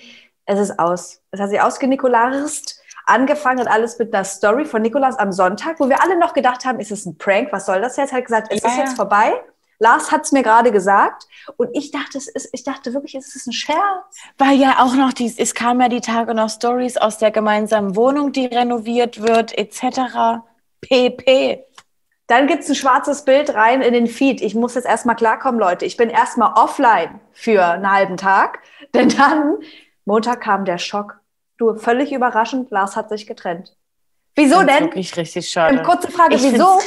es 0.47 0.59
ist 0.59 0.79
aus. 0.79 1.21
Es 1.31 1.41
hat 1.41 1.51
sich 1.51 1.61
ausgenikolarist 1.61 2.83
Angefangen 3.07 3.61
hat 3.61 3.69
alles 3.69 3.99
mit 3.99 4.15
einer 4.15 4.25
Story 4.25 4.65
von 4.65 4.83
Nikolas 4.83 5.19
am 5.19 5.33
Sonntag, 5.33 5.81
wo 5.81 5.89
wir 5.89 6.03
alle 6.03 6.19
noch 6.19 6.35
gedacht 6.35 6.65
haben, 6.65 6.79
ist 6.79 6.93
es 6.93 7.05
ein 7.05 7.19
Prank? 7.19 7.49
Was 7.51 7.67
soll 7.67 7.81
das 7.81 7.97
jetzt? 7.97 8.13
Er 8.13 8.19
hat 8.19 8.25
gesagt, 8.27 8.49
es 8.51 8.63
Ja, 8.63 8.69
ist 8.69 8.77
jetzt 8.77 8.91
ja. 8.91 8.97
vorbei. 8.97 9.35
Lars 9.79 10.13
hat 10.13 10.25
es 10.25 10.31
mir 10.31 10.45
gerade 10.45 10.71
gesagt 10.71 11.27
und 11.57 11.71
ich 11.73 11.91
dachte, 11.91 12.17
es 12.17 12.29
ist, 12.29 12.51
ich 12.53 12.63
dachte 12.63 12.95
wirklich, 12.95 13.17
es 13.17 13.35
ist 13.35 13.49
ein 13.49 13.53
Scherz. 13.53 14.17
Weil 14.39 14.57
ja 14.57 14.77
auch 14.79 14.95
noch 14.95 15.13
dies, 15.13 15.37
es 15.39 15.55
kamen 15.55 15.81
ja 15.81 15.89
die 15.89 16.01
Tage 16.01 16.35
noch 16.35 16.49
Stories 16.49 16.97
aus 16.97 17.19
der 17.19 17.33
gemeinsamen 17.33 17.97
Wohnung, 17.97 18.31
die 18.31 18.47
renoviert 18.47 19.21
wird, 19.21 19.59
etc. 19.59 20.41
PP. 20.81 21.65
Dann 22.27 22.47
gibt 22.47 22.63
es 22.63 22.69
ein 22.69 22.75
schwarzes 22.75 23.25
Bild 23.25 23.55
rein 23.55 23.83
in 23.83 23.93
den 23.93 24.07
Feed. 24.07 24.41
Ich 24.41 24.55
muss 24.55 24.75
jetzt 24.75 24.87
erstmal 24.87 25.17
klarkommen, 25.17 25.61
Leute. 25.61 25.85
Ich 25.85 25.97
bin 25.97 26.09
erstmal 26.09 26.53
offline 26.55 27.21
für 27.33 27.65
einen 27.65 27.91
halben 27.91 28.17
Tag, 28.17 28.61
denn 28.95 29.09
dann, 29.09 29.59
Montag 30.05 30.41
kam 30.41 30.65
der 30.65 30.79
Schock. 30.79 31.21
Du, 31.59 31.75
völlig 31.77 32.13
überraschend, 32.13 32.71
Lars 32.71 32.97
hat 32.97 33.09
sich 33.09 33.27
getrennt. 33.27 33.77
Wieso 34.35 34.59
Find's 34.59 34.75
denn? 34.75 34.85
Wirklich 34.87 35.17
richtig 35.17 35.49
schade. 35.49 35.83
Kurze 35.83 36.11
Frage, 36.11 36.35
Ich 36.35 36.43
wieso? 36.43 36.79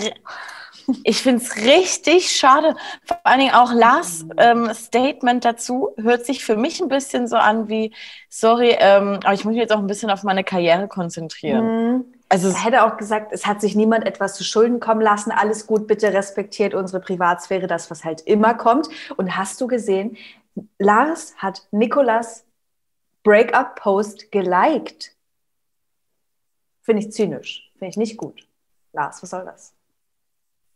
Ich 1.04 1.22
finde 1.22 1.44
es 1.44 1.56
richtig 1.58 2.30
schade. 2.30 2.76
Vor 3.06 3.20
allen 3.24 3.40
Dingen 3.40 3.56
auch 3.56 3.74
Lars 3.74 4.26
ähm, 4.38 4.72
Statement 4.74 5.44
dazu 5.44 5.90
hört 5.98 6.26
sich 6.26 6.44
für 6.44 6.56
mich 6.56 6.80
ein 6.80 6.90
bisschen 6.90 7.28
so 7.28 7.38
an 7.38 7.70
wie, 7.70 7.94
sorry, 8.30 8.76
ähm, 8.78 9.20
aber 9.24 9.34
ich 9.34 9.46
muss 9.46 9.54
mich 9.54 9.62
jetzt 9.62 9.74
auch 9.74 9.80
ein 9.80 9.88
bisschen 9.88 10.12
auf 10.12 10.24
meine 10.24 10.44
Karriere 10.44 10.88
konzentrieren. 10.88 11.66
Mhm. 11.66 12.15
Also 12.28 12.50
Er 12.50 12.64
hätte 12.64 12.84
auch 12.84 12.98
gesagt, 12.98 13.32
es 13.32 13.46
hat 13.46 13.62
sich 13.62 13.76
niemand 13.76 14.06
etwas 14.06 14.36
zu 14.36 14.44
Schulden 14.44 14.80
kommen 14.80 15.02
lassen. 15.02 15.32
Alles 15.32 15.68
gut, 15.68 15.88
bitte 15.88 16.12
respektiert 16.12 16.74
unsere 16.74 17.00
Privatsphäre, 17.00 17.68
das, 17.68 17.92
was 17.92 18.04
halt 18.04 18.22
immer 18.22 18.56
kommt. 18.56 18.90
Und 19.16 19.38
hast 19.38 19.62
du 19.62 19.68
gesehen, 19.68 20.18
Lars 20.80 21.36
hat 21.38 21.68
Nikolas 21.72 22.46
Breakup-Post 23.24 24.32
geliked. 24.32 25.16
Finde 26.82 27.04
ich 27.04 27.12
zynisch. 27.12 27.72
Finde 27.74 27.90
ich 27.90 27.98
nicht 27.98 28.18
gut. 28.18 28.48
Lars, 28.94 29.22
was 29.22 29.30
soll 29.30 29.46
das? 29.46 29.75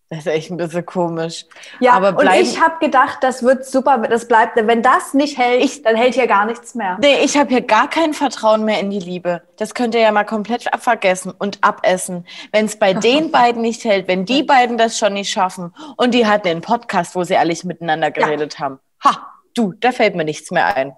Das 0.10 0.20
ist 0.20 0.28
echt 0.28 0.50
ein 0.50 0.58
bisschen 0.58 0.86
komisch. 0.88 1.46
Ja, 1.80 1.92
Aber 1.92 2.18
und 2.18 2.28
ich 2.34 2.60
habe 2.60 2.80
gedacht, 2.80 3.20
das 3.22 3.44
wird 3.44 3.64
super, 3.64 4.00
das 4.00 4.28
bleibt. 4.28 4.56
Wenn 4.56 4.82
das 4.82 5.14
nicht 5.14 5.38
hält, 5.38 5.86
dann 5.86 5.96
hält 5.96 6.16
hier 6.16 6.26
gar 6.26 6.46
nichts 6.46 6.74
mehr. 6.74 6.98
Nee, 7.00 7.20
ich 7.24 7.38
habe 7.38 7.50
hier 7.50 7.62
gar 7.62 7.88
kein 7.88 8.16
Vertrauen 8.16 8.66
mehr 8.66 8.80
in 8.80 8.90
die 8.90 9.00
Liebe. 9.00 9.44
Das 9.58 9.76
könnt 9.76 9.94
ihr 9.94 10.02
ja 10.02 10.12
mal 10.12 10.24
komplett 10.24 10.68
vergessen 10.80 11.32
und 11.38 11.64
abessen. 11.64 12.26
Wenn 12.52 12.66
es 12.66 12.80
bei 12.80 12.94
den 12.96 13.30
beiden 13.30 13.62
nicht 13.62 13.84
hält, 13.84 14.08
wenn 14.08 14.26
die 14.26 14.42
beiden 14.42 14.80
das 14.80 14.98
schon 14.98 15.14
nicht 15.14 15.30
schaffen 15.30 15.76
und 15.96 16.16
die 16.16 16.26
hatten 16.26 16.48
den 16.48 16.62
Podcast, 16.62 17.16
wo 17.16 17.24
sie 17.24 17.36
ehrlich 17.36 17.64
miteinander 17.64 18.10
geredet 18.10 18.58
haben. 18.58 18.80
Ha, 19.04 19.28
du, 19.54 19.74
da 19.74 19.92
fällt 19.92 20.16
mir 20.16 20.26
nichts 20.26 20.50
mehr 20.50 20.76
ein. 20.76 20.94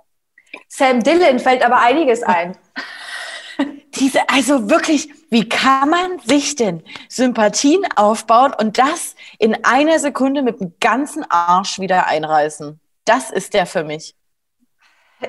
Sam 0.70 1.03
Dillon 1.03 1.39
fällt 1.39 1.65
aber 1.65 1.82
einiges 1.82 2.24
ein. 2.24 2.58
Diese, 3.96 4.30
also 4.30 4.70
wirklich, 4.70 5.10
wie 5.31 5.47
kann 5.47 5.89
man 5.89 6.19
sich 6.19 6.57
denn 6.57 6.83
Sympathien 7.07 7.85
aufbauen 7.95 8.53
und 8.59 8.77
das 8.77 9.15
in 9.39 9.63
einer 9.63 9.97
Sekunde 9.97 10.41
mit 10.41 10.59
dem 10.59 10.73
ganzen 10.81 11.25
Arsch 11.29 11.79
wieder 11.79 12.07
einreißen? 12.07 12.81
Das 13.05 13.31
ist 13.31 13.53
der 13.53 13.65
für 13.65 13.85
mich. 13.85 14.13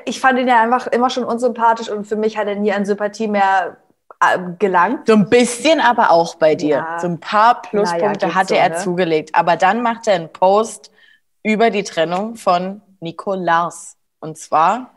Ich 0.04 0.20
fand 0.20 0.40
ihn 0.40 0.48
ja 0.48 0.60
einfach 0.60 0.88
immer 0.88 1.08
schon 1.08 1.22
unsympathisch 1.22 1.88
und 1.88 2.04
für 2.04 2.16
mich 2.16 2.36
hat 2.36 2.48
er 2.48 2.56
nie 2.56 2.72
an 2.72 2.84
Sympathie 2.84 3.28
mehr 3.28 3.76
äh, 4.18 4.38
gelangt. 4.58 5.06
So 5.06 5.12
ein 5.12 5.30
bisschen 5.30 5.80
aber 5.80 6.10
auch 6.10 6.34
bei 6.34 6.56
dir. 6.56 6.76
Ja. 6.76 6.98
So 6.98 7.06
ein 7.06 7.20
paar 7.20 7.62
Pluspunkte 7.62 8.26
geht 8.26 8.34
hatte 8.34 8.54
so, 8.54 8.60
er 8.60 8.70
ne? 8.70 8.76
zugelegt. 8.78 9.34
Aber 9.36 9.54
dann 9.54 9.82
macht 9.82 10.08
er 10.08 10.14
einen 10.14 10.32
Post 10.32 10.90
über 11.44 11.70
die 11.70 11.84
Trennung 11.84 12.34
von 12.34 12.82
Nico 12.98 13.34
Lars. 13.34 13.96
Und 14.18 14.36
zwar, 14.36 14.90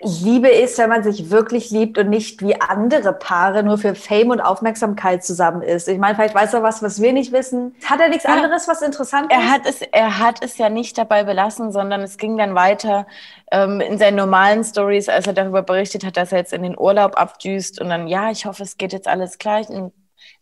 Liebe 0.00 0.48
ist, 0.48 0.78
wenn 0.78 0.88
man 0.88 1.02
sich 1.02 1.28
wirklich 1.30 1.70
liebt 1.70 1.98
und 1.98 2.08
nicht 2.08 2.40
wie 2.40 2.58
andere 2.58 3.12
Paare 3.12 3.62
nur 3.62 3.76
für 3.76 3.94
Fame 3.94 4.30
und 4.30 4.40
Aufmerksamkeit 4.40 5.22
zusammen 5.22 5.60
ist. 5.60 5.86
Ich 5.86 5.98
meine, 5.98 6.14
vielleicht 6.14 6.34
weiß 6.34 6.54
er 6.54 6.62
was, 6.62 6.82
was 6.82 7.02
wir 7.02 7.12
nicht 7.12 7.30
wissen. 7.30 7.76
Hat 7.84 8.00
er 8.00 8.08
nichts 8.08 8.24
Ja. 8.24 8.30
anderes, 8.34 8.68
was 8.68 8.80
interessant 8.80 9.30
er 9.30 9.38
ist? 9.40 9.50
hat 9.50 9.60
es, 9.66 9.82
er 9.82 10.18
hat 10.18 10.42
es 10.42 10.56
ja 10.56 10.70
nicht 10.70 10.96
dabei 10.96 11.24
belassen, 11.24 11.72
sondern 11.72 12.00
es 12.00 12.16
ging 12.16 12.38
dann 12.38 12.54
weiter 12.54 13.06
ähm, 13.52 13.82
in 13.82 13.98
seinen 13.98 14.16
normalen 14.16 14.64
Stories, 14.64 15.10
als 15.10 15.26
er 15.26 15.34
darüber 15.34 15.62
berichtet 15.62 16.04
hat, 16.06 16.16
dass 16.16 16.32
er 16.32 16.38
jetzt 16.38 16.54
in 16.54 16.62
den 16.62 16.78
Urlaub 16.78 17.18
abdüst 17.20 17.78
und 17.78 17.90
dann, 17.90 18.06
ja, 18.08 18.30
ich 18.30 18.46
hoffe, 18.46 18.62
es 18.62 18.78
geht 18.78 18.94
jetzt 18.94 19.08
alles 19.08 19.36
gleich. 19.36 19.68
Ein 19.68 19.92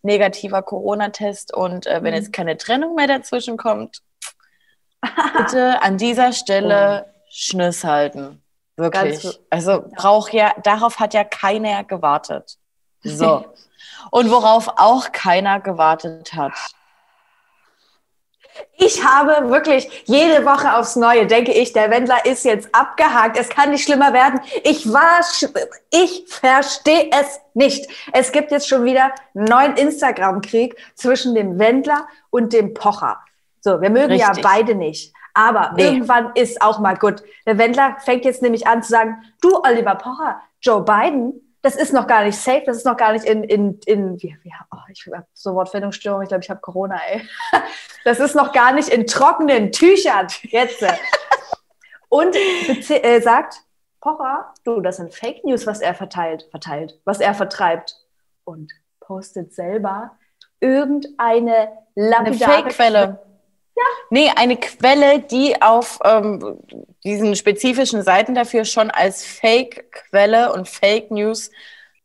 negativer 0.02 0.62
Corona-Test 0.62 1.52
und 1.52 1.86
äh, 1.88 2.02
wenn 2.04 2.12
Mhm. 2.12 2.18
jetzt 2.20 2.32
keine 2.32 2.56
Trennung 2.56 2.94
mehr 2.94 3.08
dazwischen 3.08 3.56
kommt, 3.56 4.00
bitte 5.36 5.82
an 5.82 5.98
dieser 5.98 6.32
Stelle 6.32 7.12
Schniss 7.28 7.82
halten. 7.82 8.40
Wirklich. 8.76 9.22
Ganz- 9.22 9.40
also 9.50 9.84
braucht 9.94 10.32
ja, 10.32 10.52
darauf 10.62 10.98
hat 10.98 11.14
ja 11.14 11.24
keiner 11.24 11.84
gewartet. 11.84 12.58
So. 13.02 13.44
Und 14.10 14.30
worauf 14.30 14.68
auch 14.76 15.12
keiner 15.12 15.60
gewartet 15.60 16.34
hat. 16.34 16.52
Ich 18.76 19.04
habe 19.04 19.50
wirklich 19.50 20.04
jede 20.04 20.44
Woche 20.44 20.76
aufs 20.76 20.94
Neue, 20.94 21.26
denke 21.26 21.52
ich, 21.52 21.72
der 21.72 21.90
Wendler 21.90 22.24
ist 22.24 22.44
jetzt 22.44 22.72
abgehakt. 22.72 23.36
Es 23.36 23.48
kann 23.48 23.70
nicht 23.70 23.84
schlimmer 23.84 24.12
werden. 24.12 24.40
Ich 24.62 24.92
war, 24.92 25.20
ich 25.90 26.24
verstehe 26.28 27.10
es 27.10 27.40
nicht. 27.54 27.88
Es 28.12 28.30
gibt 28.30 28.50
jetzt 28.52 28.68
schon 28.68 28.84
wieder 28.84 29.12
einen 29.34 29.44
neuen 29.44 29.76
Instagram-Krieg 29.76 30.76
zwischen 30.94 31.34
dem 31.34 31.58
Wendler 31.58 32.06
und 32.30 32.52
dem 32.52 32.74
Pocher. 32.74 33.18
So, 33.60 33.80
wir 33.80 33.90
mögen 33.90 34.14
ja 34.14 34.28
Richtig. 34.28 34.44
beide 34.44 34.74
nicht. 34.74 35.12
Aber 35.34 35.72
Nee. 35.74 35.84
irgendwann 35.84 36.32
ist 36.34 36.62
auch 36.62 36.78
mal 36.78 36.96
gut. 36.96 37.22
Der 37.46 37.58
Wendler 37.58 37.96
fängt 38.04 38.24
jetzt 38.24 38.40
nämlich 38.42 38.66
an 38.66 38.82
zu 38.82 38.90
sagen, 38.90 39.22
du 39.40 39.60
Oliver 39.62 39.96
Pocher, 39.96 40.40
Joe 40.60 40.82
Biden, 40.82 41.40
das 41.60 41.76
ist 41.76 41.92
noch 41.92 42.06
gar 42.06 42.24
nicht 42.24 42.38
safe, 42.38 42.62
das 42.66 42.76
ist 42.76 42.86
noch 42.86 42.96
gar 42.96 43.12
nicht 43.12 43.24
in, 43.24 43.42
in, 43.42 43.80
in 43.86 44.22
wie, 44.22 44.36
wie, 44.42 44.52
oh, 44.70 44.76
ich 44.88 45.08
habe 45.12 45.26
so 45.32 45.54
Wortfindungsstörung, 45.54 46.22
ich 46.22 46.28
glaube, 46.28 46.44
ich 46.44 46.50
habe 46.50 46.60
Corona, 46.60 47.00
ey. 47.08 47.22
Das 48.04 48.20
ist 48.20 48.34
noch 48.34 48.52
gar 48.52 48.72
nicht 48.72 48.90
in 48.90 49.06
trockenen 49.06 49.72
Tüchern 49.72 50.26
jetzt. 50.42 50.84
Und 52.10 52.36
äh, 52.36 53.20
sagt, 53.22 53.62
Pocher, 54.00 54.52
du, 54.64 54.82
das 54.82 54.98
sind 54.98 55.14
Fake 55.14 55.42
News, 55.42 55.66
was 55.66 55.80
er 55.80 55.94
verteilt, 55.94 56.46
verteilt, 56.50 57.00
was 57.06 57.20
er 57.20 57.32
vertreibt. 57.32 57.96
Und 58.44 58.70
postet 59.00 59.54
selber 59.54 60.10
irgendeine 60.60 61.68
Eine 61.96 62.30
lapidare 62.30 62.52
Fake-Quelle. 62.52 63.18
Ja. 63.76 63.82
Nee, 64.10 64.30
eine 64.36 64.56
Quelle, 64.56 65.18
die 65.20 65.60
auf 65.60 65.98
ähm, 66.04 66.58
diesen 67.02 67.34
spezifischen 67.34 68.02
Seiten 68.02 68.34
dafür 68.34 68.64
schon 68.64 68.90
als 68.90 69.24
Fake-Quelle 69.26 70.52
und 70.52 70.68
Fake 70.68 71.10
News 71.10 71.50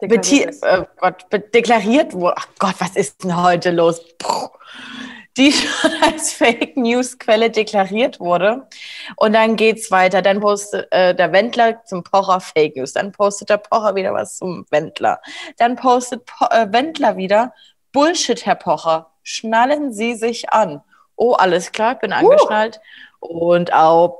deklariert 0.01 0.55
äh, 0.63 0.85
Gott, 0.99 1.29
be- 1.29 1.39
deklariert 1.39 2.13
wurde. 2.13 2.35
Ach 2.37 2.47
Gott, 2.57 2.75
was 2.79 2.95
ist 2.95 3.23
denn 3.23 3.41
heute 3.43 3.71
los? 3.71 4.01
Puh. 4.17 4.49
Die 5.37 5.51
schon 5.51 5.91
als 6.01 6.33
Fake 6.33 6.75
News 6.75 7.19
Quelle 7.19 7.51
deklariert 7.51 8.19
wurde. 8.19 8.67
Und 9.15 9.33
dann 9.33 9.55
geht's 9.55 9.91
weiter. 9.91 10.21
Dann 10.23 10.39
postet 10.39 10.87
äh, 10.91 11.13
der 11.13 11.31
Wendler 11.31 11.83
zum 11.85 12.03
Pocher 12.03 12.39
Fake 12.39 12.75
News. 12.77 12.93
Dann 12.93 13.11
postet 13.11 13.49
der 13.49 13.57
Pocher 13.57 13.93
wieder 13.95 14.13
was 14.13 14.37
zum 14.37 14.65
Wendler. 14.71 15.21
Dann 15.57 15.75
postet 15.75 16.25
po 16.25 16.45
äh, 16.49 16.67
Wendler 16.71 17.15
wieder 17.15 17.53
Bullshit, 17.91 18.45
Herr 18.45 18.55
Pocher. 18.55 19.11
Schnallen 19.21 19.93
Sie 19.93 20.15
sich 20.15 20.49
an. 20.51 20.81
Oh, 21.19 21.33
alles 21.33 21.71
klar, 21.73 21.95
bin 21.95 22.13
angeschnallt. 22.13 22.79
Und 23.19 23.73
auf, 23.73 24.19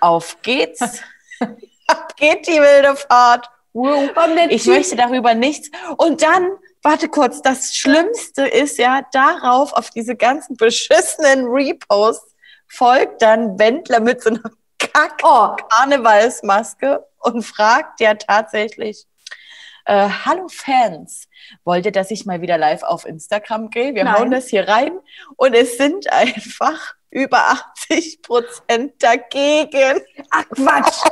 auf 0.00 0.36
geht's. 0.42 0.80
Ab 1.88 2.14
geht 2.16 2.46
die 2.46 2.60
wilde 2.60 2.94
Fahrt. 2.96 3.48
Wow. 3.72 4.10
Ich 4.50 4.64
Typ- 4.64 4.74
möchte 4.74 4.96
darüber 4.96 5.34
nichts. 5.34 5.70
Und 5.96 6.20
dann, 6.22 6.50
warte 6.82 7.08
kurz, 7.08 7.40
das 7.40 7.74
Schlimmste 7.74 8.46
ist 8.46 8.76
ja, 8.78 9.00
darauf, 9.12 9.72
auf 9.72 9.88
diese 9.90 10.14
ganzen 10.14 10.56
beschissenen 10.56 11.46
Reposts, 11.46 12.34
folgt 12.68 13.22
dann 13.22 13.58
Wendler 13.58 14.00
mit 14.00 14.22
so 14.22 14.30
einer 14.30 14.40
Oh, 14.44 15.56
Kack-Karnevalsmaske 15.58 17.02
und 17.20 17.42
fragt 17.42 18.00
ja 18.00 18.14
tatsächlich, 18.14 19.06
äh, 19.86 20.08
hallo 20.24 20.46
Fans, 20.48 21.28
wollt 21.64 21.86
ihr, 21.86 21.92
dass 21.92 22.10
ich 22.10 22.26
mal 22.26 22.40
wieder 22.40 22.58
live 22.58 22.82
auf 22.82 23.04
Instagram 23.06 23.70
gehe? 23.70 23.94
Wir 23.94 24.04
Nein. 24.04 24.14
hauen 24.18 24.30
das 24.30 24.48
hier 24.48 24.68
rein 24.68 24.98
und 25.36 25.54
es 25.54 25.78
sind 25.78 26.12
einfach 26.12 26.94
über 27.10 27.38
80 27.38 28.20
Prozent 28.22 29.02
dagegen. 29.02 30.00
ach 30.30 30.44
Quatsch. 30.50 31.02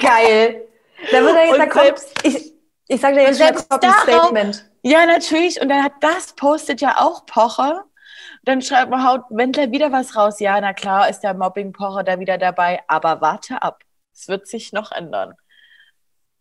Geil. 0.00 0.62
Da, 1.10 1.22
wird 1.22 1.36
er 1.36 1.42
jetzt, 1.44 1.52
Und 1.52 1.58
da 1.58 1.66
kommt, 1.66 1.84
selbst- 1.84 2.12
ich, 2.24 2.54
ich 2.88 3.00
sage 3.00 3.16
dir 3.16 3.22
jetzt 3.22 3.38
selbst 3.38 3.66
ein 3.70 3.92
Statement. 4.02 4.64
Ja, 4.82 5.06
natürlich. 5.06 5.60
Und 5.60 5.68
dann 5.68 5.82
hat 5.82 5.92
das 6.00 6.34
postet 6.34 6.80
ja 6.80 6.98
auch 7.00 7.26
Pocher. 7.26 7.84
Dann 8.44 8.62
schreibt 8.62 8.90
man 8.90 9.04
haut 9.06 9.22
Wendler 9.30 9.70
wieder 9.72 9.90
was 9.92 10.16
raus. 10.16 10.38
Ja, 10.40 10.60
na 10.60 10.72
klar, 10.72 11.08
ist 11.08 11.20
der 11.20 11.34
Mobbing 11.34 11.72
Pocher 11.72 12.04
da 12.04 12.18
wieder 12.20 12.38
dabei. 12.38 12.80
Aber 12.86 13.20
warte 13.20 13.62
ab. 13.62 13.82
Es 14.14 14.28
wird 14.28 14.46
sich 14.46 14.72
noch 14.72 14.92
ändern. 14.92 15.34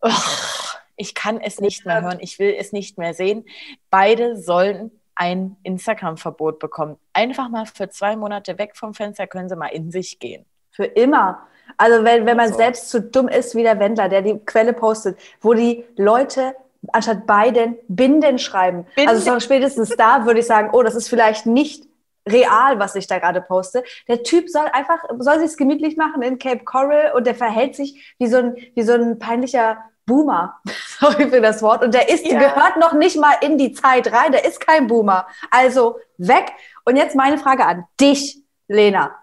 Uch, 0.01 0.66
ich 0.98 1.16
kann 1.16 1.39
es 1.39 1.62
nicht 1.62 1.86
mehr 1.86 2.01
hören. 2.01 2.18
Ich 2.20 2.39
will 2.39 2.56
es 2.58 2.74
nicht 2.74 2.98
mehr 2.98 3.13
sehen. 3.13 3.46
Beide 3.89 4.36
sollen 4.36 4.92
ein 5.16 5.56
Instagram-Verbot 5.63 6.60
bekommen. 6.60 6.98
Einfach 7.13 7.50
mal 7.50 7.66
für 7.66 7.89
zwei 7.89 8.16
Monate 8.16 8.58
weg 8.58 8.75
vom 8.75 8.94
Fenster 8.94 9.27
können 9.27 9.50
sie 9.50 9.56
mal 9.56 9.68
in 9.68 9.92
sich 9.92 10.20
gehen. 10.20 10.46
Für 10.72 10.86
immer. 10.86 11.48
Also 11.77 12.04
wenn, 12.04 12.25
wenn 12.25 12.38
man 12.38 12.50
So. 12.50 12.58
selbst 12.58 12.89
zu 12.89 13.01
dumm 13.01 13.27
ist 13.27 13.56
wie 13.56 13.63
der 13.63 13.80
Wendler, 13.80 14.10
der 14.10 14.22
die 14.22 14.38
Quelle 14.39 14.74
postet, 14.74 15.18
wo 15.42 15.54
die 15.54 15.86
Leute 15.96 16.56
anstatt 16.94 17.25
Biden 17.25 17.77
Binden 17.88 18.38
schreiben. 18.39 18.86
Binden. 18.96 19.10
Also 19.10 19.39
spätestens 19.39 19.96
da 19.96 20.25
würde 20.25 20.39
ich 20.39 20.46
sagen, 20.46 20.70
oh, 20.74 20.84
das 20.84 20.96
ist 20.96 21.10
vielleicht 21.10 21.46
nicht 21.46 21.86
real, 22.27 22.77
was 22.80 22.96
ich 22.96 23.08
da 23.08 23.20
gerade 23.20 23.42
poste. 23.42 23.84
Der 24.08 24.24
Typ 24.24 24.50
soll 24.50 24.66
einfach, 24.72 25.00
soll 25.20 25.39
sich's 25.39 25.58
gemütlich 25.58 25.98
machen 25.98 26.22
in 26.22 26.38
Cape 26.38 26.63
Coral 26.63 27.13
und 27.16 27.25
der 27.25 27.36
verhält 27.36 27.75
sich 27.75 28.16
wie 28.20 28.27
so 28.27 28.38
ein, 28.38 28.56
wie 28.75 28.84
so 28.84 28.94
ein 28.94 29.18
peinlicher 29.20 29.77
Boomer. 30.08 30.60
Sorry 31.00 31.30
für 31.30 31.42
das 31.42 31.62
Wort. 31.62 31.84
Und 31.84 31.94
der 31.94 32.10
ist, 32.10 32.26
Ja. 32.26 32.40
gehört 32.40 32.78
noch 32.78 32.94
nicht 32.94 33.18
mal 33.18 33.36
in 33.42 33.60
die 33.60 33.74
Zeit 33.74 34.12
rein. 34.12 34.32
Der 34.32 34.46
ist 34.46 34.60
kein 34.60 34.88
Boomer. 34.88 35.28
Also 35.52 36.00
weg. 36.18 36.52
Und 36.86 36.96
jetzt 36.96 37.16
meine 37.16 37.38
Frage 37.38 37.66
an 37.66 37.86
dich, 38.00 38.42
Lena. 38.68 39.16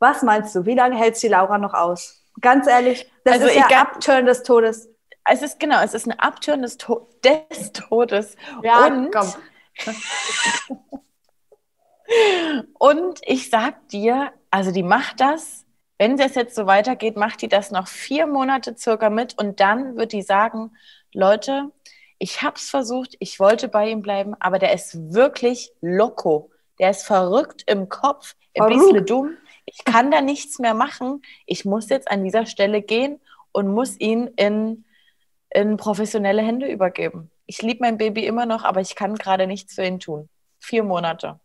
Was 0.00 0.22
meinst 0.22 0.54
du? 0.56 0.66
Wie 0.66 0.74
lange 0.74 0.96
hältst 0.96 1.22
die 1.22 1.28
Laura 1.28 1.58
noch 1.58 1.74
aus? 1.74 2.20
Ganz 2.40 2.66
ehrlich, 2.66 3.08
das 3.24 3.34
Also 3.34 3.46
ist 3.46 3.54
ja 3.54 3.80
Abturn 3.80 4.26
des 4.26 4.42
Todes. 4.42 4.88
Es 5.26 5.40
ist 5.40 5.60
genau, 5.60 5.80
es 5.82 5.94
ist 5.94 6.06
ein 6.06 6.18
Abtüren 6.18 6.60
des, 6.62 6.76
to 6.76 7.08
des 7.24 7.72
Todes. 7.72 8.36
Ja, 8.62 8.86
und, 8.86 9.10
komm. 9.10 9.32
und 12.78 13.20
ich 13.22 13.48
sag 13.48 13.88
dir, 13.88 14.32
also 14.50 14.70
die 14.70 14.82
macht 14.82 15.20
das, 15.20 15.63
wenn 15.98 16.18
es 16.18 16.34
jetzt 16.34 16.54
so 16.54 16.66
weitergeht, 16.66 17.16
macht 17.16 17.42
die 17.42 17.48
das 17.48 17.70
noch 17.70 17.86
vier 17.86 18.26
Monate 18.26 18.76
circa 18.76 19.10
mit 19.10 19.38
und 19.38 19.60
dann 19.60 19.96
wird 19.96 20.12
die 20.12 20.22
sagen, 20.22 20.76
Leute, 21.12 21.70
ich 22.18 22.42
hab's 22.42 22.70
versucht, 22.70 23.16
ich 23.18 23.38
wollte 23.38 23.68
bei 23.68 23.88
ihm 23.88 24.02
bleiben, 24.02 24.34
aber 24.40 24.58
der 24.58 24.72
ist 24.72 25.12
wirklich 25.12 25.72
loco. 25.80 26.50
Der 26.78 26.90
ist 26.90 27.04
verrückt 27.04 27.62
im 27.66 27.88
Kopf, 27.88 28.34
ein 28.58 28.68
bisschen 28.68 29.06
dumm. 29.06 29.36
Ich 29.66 29.84
kann 29.84 30.10
da 30.10 30.20
nichts 30.20 30.58
mehr 30.58 30.74
machen. 30.74 31.22
Ich 31.46 31.64
muss 31.64 31.88
jetzt 31.88 32.10
an 32.10 32.24
dieser 32.24 32.46
Stelle 32.46 32.82
gehen 32.82 33.20
und 33.52 33.68
muss 33.68 33.98
ihn 33.98 34.26
in, 34.36 34.84
in 35.50 35.76
professionelle 35.76 36.42
Hände 36.42 36.66
übergeben. 36.66 37.30
Ich 37.46 37.62
liebe 37.62 37.80
mein 37.80 37.98
Baby 37.98 38.26
immer 38.26 38.46
noch, 38.46 38.64
aber 38.64 38.80
ich 38.80 38.96
kann 38.96 39.14
gerade 39.14 39.46
nichts 39.46 39.74
für 39.74 39.84
ihn 39.84 40.00
tun. 40.00 40.28
Vier 40.58 40.82
Monate. 40.82 41.40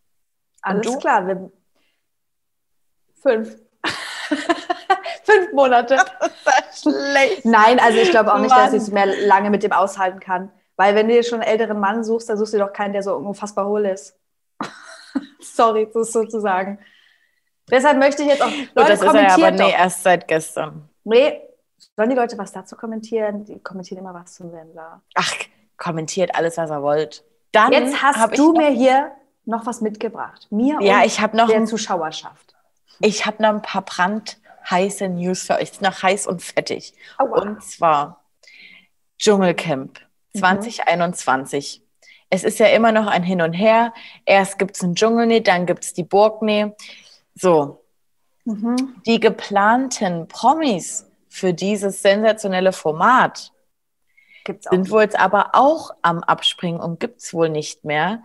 Alles 0.61 0.85
du? 0.85 0.97
klar. 0.97 1.49
Fünf. 3.21 3.68
Fünf 5.49 5.53
Monate. 5.53 5.97
Schlecht. 6.81 7.45
Nein, 7.45 7.79
also 7.79 7.97
ich 7.97 8.09
glaube 8.11 8.33
auch 8.33 8.39
nicht, 8.39 8.51
dass 8.51 8.67
Mann. 8.71 8.75
ich 8.75 8.81
es 8.83 8.91
mehr 8.91 9.05
lange 9.05 9.49
mit 9.49 9.63
dem 9.63 9.71
aushalten 9.73 10.19
kann. 10.19 10.51
Weil 10.75 10.95
wenn 10.95 11.07
du 11.07 11.13
dir 11.13 11.23
schon 11.23 11.41
einen 11.41 11.49
älteren 11.51 11.79
Mann 11.79 12.03
suchst, 12.03 12.29
dann 12.29 12.37
suchst 12.37 12.53
du 12.53 12.57
doch 12.57 12.71
keinen, 12.71 12.93
der 12.93 13.03
so 13.03 13.15
unfassbar 13.15 13.67
hohl 13.67 13.85
ist. 13.85 14.17
Sorry, 15.41 15.89
das 15.93 16.11
so 16.11 16.23
zu 16.25 16.39
sagen. 16.39 16.79
Deshalb 17.69 17.97
möchte 17.99 18.23
ich 18.23 18.29
jetzt 18.29 18.41
auch. 18.41 18.49
Leute, 18.75 18.89
das 18.91 19.01
ist 19.01 19.13
er 19.13 19.21
ja 19.21 19.33
aber 19.35 19.51
nee, 19.51 19.71
erst 19.71 20.03
seit 20.03 20.27
gestern. 20.27 20.89
Nee, 21.03 21.41
sollen 21.95 22.09
die 22.09 22.15
Leute 22.15 22.37
was 22.37 22.51
dazu 22.51 22.75
kommentieren? 22.75 23.45
Die 23.45 23.59
kommentieren 23.59 23.99
immer 23.99 24.13
was 24.13 24.33
zum 24.35 24.49
Sender. 24.51 25.01
Ach, 25.15 25.33
kommentiert 25.77 26.33
alles, 26.35 26.57
was 26.57 26.69
er 26.69 26.81
wollt. 26.81 27.23
Dann 27.51 27.71
Jetzt 27.71 28.01
hast 28.01 28.37
du 28.37 28.53
mir 28.53 28.69
hier 28.69 29.11
noch 29.45 29.65
was 29.65 29.81
mitgebracht. 29.81 30.47
Mir 30.49 30.77
Ja, 30.81 30.99
und 30.99 31.05
ich 31.05 31.19
habe 31.19 31.35
noch, 31.37 31.47
der 31.47 31.57
ein- 31.57 31.67
Zuschauerschaft. 31.67 32.55
ich 32.99 33.25
hab 33.25 33.39
noch 33.39 33.49
ein 33.49 33.61
paar 33.61 33.81
brandheiße 34.69 35.09
News 35.09 35.43
für 35.43 35.55
euch. 35.55 35.63
Ist 35.63 35.81
noch 35.81 36.01
heiß 36.03 36.27
und 36.27 36.41
fettig. 36.41 36.93
Aua. 37.17 37.41
Und 37.41 37.63
zwar 37.63 38.23
Dschungelcamp 39.17 39.99
Mhm. 40.33 40.39
2021. 40.39 41.81
Es 42.29 42.43
ist 42.43 42.59
ja 42.59 42.67
immer 42.67 42.91
noch 42.91 43.07
ein 43.07 43.23
Hin 43.23 43.41
und 43.41 43.53
Her. 43.53 43.93
Erst 44.25 44.59
gibt 44.59 44.75
es 44.75 44.83
einen 44.83 44.93
Dschungelnäh, 44.95 45.39
dann 45.39 45.65
gibt 45.65 45.83
es 45.83 45.93
die 45.93 46.03
Burgnäh. 46.03 46.73
So, 47.33 47.83
Mhm. 48.45 49.01
die 49.07 49.19
geplanten 49.19 50.27
Promis 50.27 51.07
für 51.27 51.53
dieses 51.53 52.01
sensationelle 52.01 52.71
Format 52.71 53.51
sind 54.71 54.89
wohl 54.89 55.01
jetzt 55.03 55.19
aber 55.19 55.51
auch 55.53 55.91
am 56.01 56.23
Abspringen 56.23 56.79
und 56.79 56.99
gibt 56.99 57.19
es 57.21 57.33
wohl 57.33 57.49
nicht 57.49 57.85
mehr. 57.85 58.23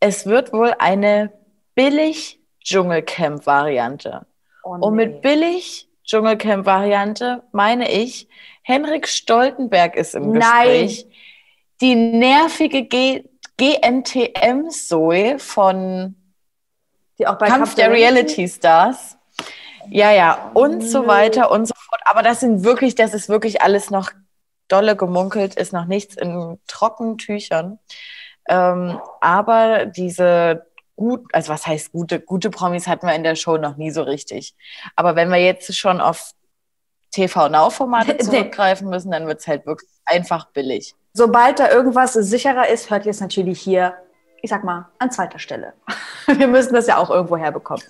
Es 0.00 0.26
wird 0.26 0.52
wohl 0.52 0.74
eine 0.78 1.32
billig 1.74 2.40
Dschungelcamp-Variante. 2.62 4.26
Oh, 4.64 4.76
Und 4.80 4.96
nee. 4.96 5.06
mit 5.06 5.22
billig 5.22 5.88
Dschungelcamp-Variante 6.04 7.42
meine 7.52 7.90
ich, 7.90 8.28
Henrik 8.62 9.08
Stoltenberg 9.08 9.96
ist 9.96 10.14
im 10.14 10.32
Nein. 10.32 10.86
Gespräch. 10.86 11.06
Die 11.80 11.94
nervige 11.94 12.84
G 12.84 13.24
GNTM-Zoe 13.56 15.38
von 15.38 16.16
die 17.18 17.26
auch 17.26 17.38
bei 17.38 17.46
Kampf 17.46 17.76
der 17.76 17.90
Reality 17.90 18.48
Stars. 18.48 19.16
Ja, 19.88 20.10
ja, 20.10 20.50
und 20.54 20.80
so 20.82 21.02
Nö. 21.02 21.08
weiter 21.08 21.50
und 21.50 21.66
so 21.66 21.74
fort. 21.76 22.00
Aber 22.04 22.22
das 22.22 22.40
sind 22.40 22.64
wirklich, 22.64 22.94
das 22.94 23.14
ist 23.14 23.28
wirklich 23.28 23.62
alles 23.62 23.90
noch 23.90 24.10
dolle 24.68 24.96
gemunkelt, 24.96 25.54
ist 25.54 25.72
noch 25.72 25.84
nichts 25.84 26.16
in 26.16 26.58
trockenen 26.66 27.18
Tüchern. 27.18 27.78
Ähm, 28.48 28.98
aber 29.20 29.86
diese 29.86 30.66
gut, 30.96 31.22
also 31.32 31.52
was 31.52 31.66
heißt 31.66 31.92
gute, 31.92 32.20
gute 32.20 32.50
Promis 32.50 32.86
hatten 32.86 33.06
wir 33.06 33.14
in 33.14 33.24
der 33.24 33.36
Show 33.36 33.56
noch 33.56 33.76
nie 33.76 33.90
so 33.90 34.02
richtig. 34.02 34.54
Aber 34.96 35.16
wenn 35.16 35.30
wir 35.30 35.38
jetzt 35.38 35.74
schon 35.76 36.00
auf 36.00 36.32
TV-Now-Formate 37.12 38.14
Nee. 38.18 38.22
zurückgreifen 38.24 38.88
müssen, 38.88 39.10
dann 39.10 39.26
wird 39.26 39.40
es 39.40 39.46
halt 39.46 39.66
wirklich 39.66 39.90
einfach 40.04 40.46
billig. 40.48 40.94
Sobald 41.12 41.60
da 41.60 41.70
irgendwas 41.70 42.12
sicherer 42.14 42.68
ist, 42.68 42.90
hört 42.90 43.06
ihr 43.06 43.10
es 43.10 43.20
natürlich 43.20 43.60
hier, 43.60 43.94
ich 44.42 44.50
sag 44.50 44.64
mal, 44.64 44.88
an 44.98 45.10
zweiter 45.10 45.38
Stelle. 45.38 45.74
Wir 46.26 46.48
müssen 46.48 46.74
das 46.74 46.86
ja 46.86 46.96
auch 46.96 47.10
irgendwo 47.10 47.36
herbekommen. 47.36 47.84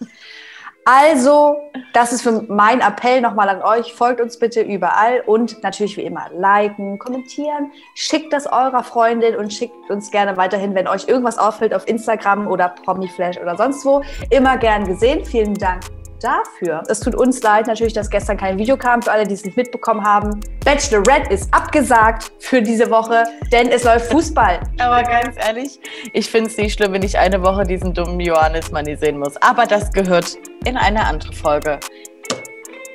Also, 0.87 1.57
das 1.95 2.13
ist 2.13 2.23
für 2.23 2.45
mein 2.49 2.81
Appell 2.81 3.23
nochmal 3.23 3.49
an 3.49 3.63
euch. 3.63 3.95
Folgt 3.95 4.21
uns 4.21 4.39
bitte 4.39 4.61
überall 4.61 5.23
und 5.25 5.63
natürlich 5.63 5.97
wie 5.97 6.03
immer 6.03 6.27
liken, 6.37 6.99
kommentieren. 6.99 7.73
Schickt 7.95 8.35
das 8.35 8.47
eurer 8.47 8.85
Freundin 8.85 9.35
und 9.37 9.51
schickt 9.51 9.91
uns 9.91 10.11
gerne 10.11 10.37
weiterhin, 10.37 10.75
wenn 10.75 10.87
euch 10.87 11.09
irgendwas 11.09 11.39
auffällt 11.39 11.73
auf 11.73 11.89
Instagram 11.89 12.47
oder 12.49 12.75
Promiflash 12.85 13.39
oder 13.39 13.57
sonst 13.57 13.85
wo. 13.87 14.03
Immer 14.29 14.59
gern 14.59 14.85
gesehen. 14.87 15.25
Vielen 15.25 15.55
Dank 15.55 15.85
dafür. 16.21 16.83
Es 16.89 17.01
tut 17.01 17.15
uns 17.15 17.43
leid 17.43 17.67
natürlich, 17.67 17.93
dass 17.93 18.09
gestern 18.11 18.37
kein 18.37 18.59
Video 18.59 18.77
kam. 18.77 19.03
Für 19.03 19.13
alle, 19.13 19.27
die 19.27 19.35
es 19.35 19.45
nicht 19.45 19.57
mitbekommen 19.57 20.05
haben. 20.05 20.41
Bachelorette 20.65 21.33
ist 21.33 21.53
abgesagt 21.53 22.33
für 22.39 22.63
diese 22.63 22.91
Woche, 22.91 23.25
denn 23.53 23.69
es 23.69 23.85
läuft 23.85 24.11
Fußball. 24.11 24.61
Aber 24.79 25.03
ganz 25.03 25.37
ehrlich, 25.37 25.79
ich 26.13 26.31
finde 26.31 26.51
es 26.51 26.57
nicht 26.57 26.75
schlimm, 26.75 26.93
wenn 26.93 27.03
ich 27.03 27.19
eine 27.19 27.43
Woche 27.43 27.65
diesen 27.65 27.93
dummen 27.93 28.21
Johannes 28.21 28.71
Manni 28.71 28.97
sehen 28.97 29.19
muss. 29.19 29.37
Aber 29.43 29.67
das 29.67 29.93
gehört 29.93 30.37
in 30.65 30.77
eine 30.77 31.05
andere 31.05 31.33
Folge. 31.33 31.79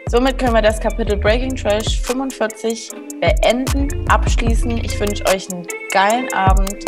Somit 0.10 0.39
können 0.39 0.53
wir 0.53 0.62
das 0.62 0.79
Kapitel 0.79 1.15
Breaking 1.17 1.55
Trash 1.55 2.01
45 2.01 2.89
beenden, 3.21 4.10
abschließen. 4.10 4.77
Ich 4.84 4.99
wünsche 4.99 5.23
euch 5.27 5.51
einen 5.51 5.67
geilen 5.91 6.34
Abend 6.34 6.84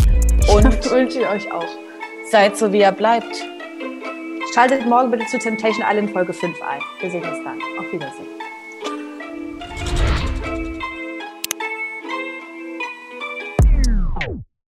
und 0.49 0.65
wünsche 0.91 1.19
ich 1.19 1.27
euch 1.27 1.51
auch. 1.51 1.67
seid 2.31 2.57
so, 2.57 2.73
wie 2.73 2.79
ihr 2.79 2.91
bleibt. 2.91 3.43
Schaltet 4.53 4.85
morgen 4.87 5.11
bitte 5.11 5.25
zu 5.27 5.37
Temptation 5.37 5.85
Island 5.87 6.11
Folge 6.11 6.33
5 6.33 6.61
ein. 6.61 6.81
Wir 6.99 7.11
sehen 7.11 7.23
uns 7.23 7.37
dann. 7.43 7.59
Auf 7.79 7.91
Wiedersehen. 7.91 8.30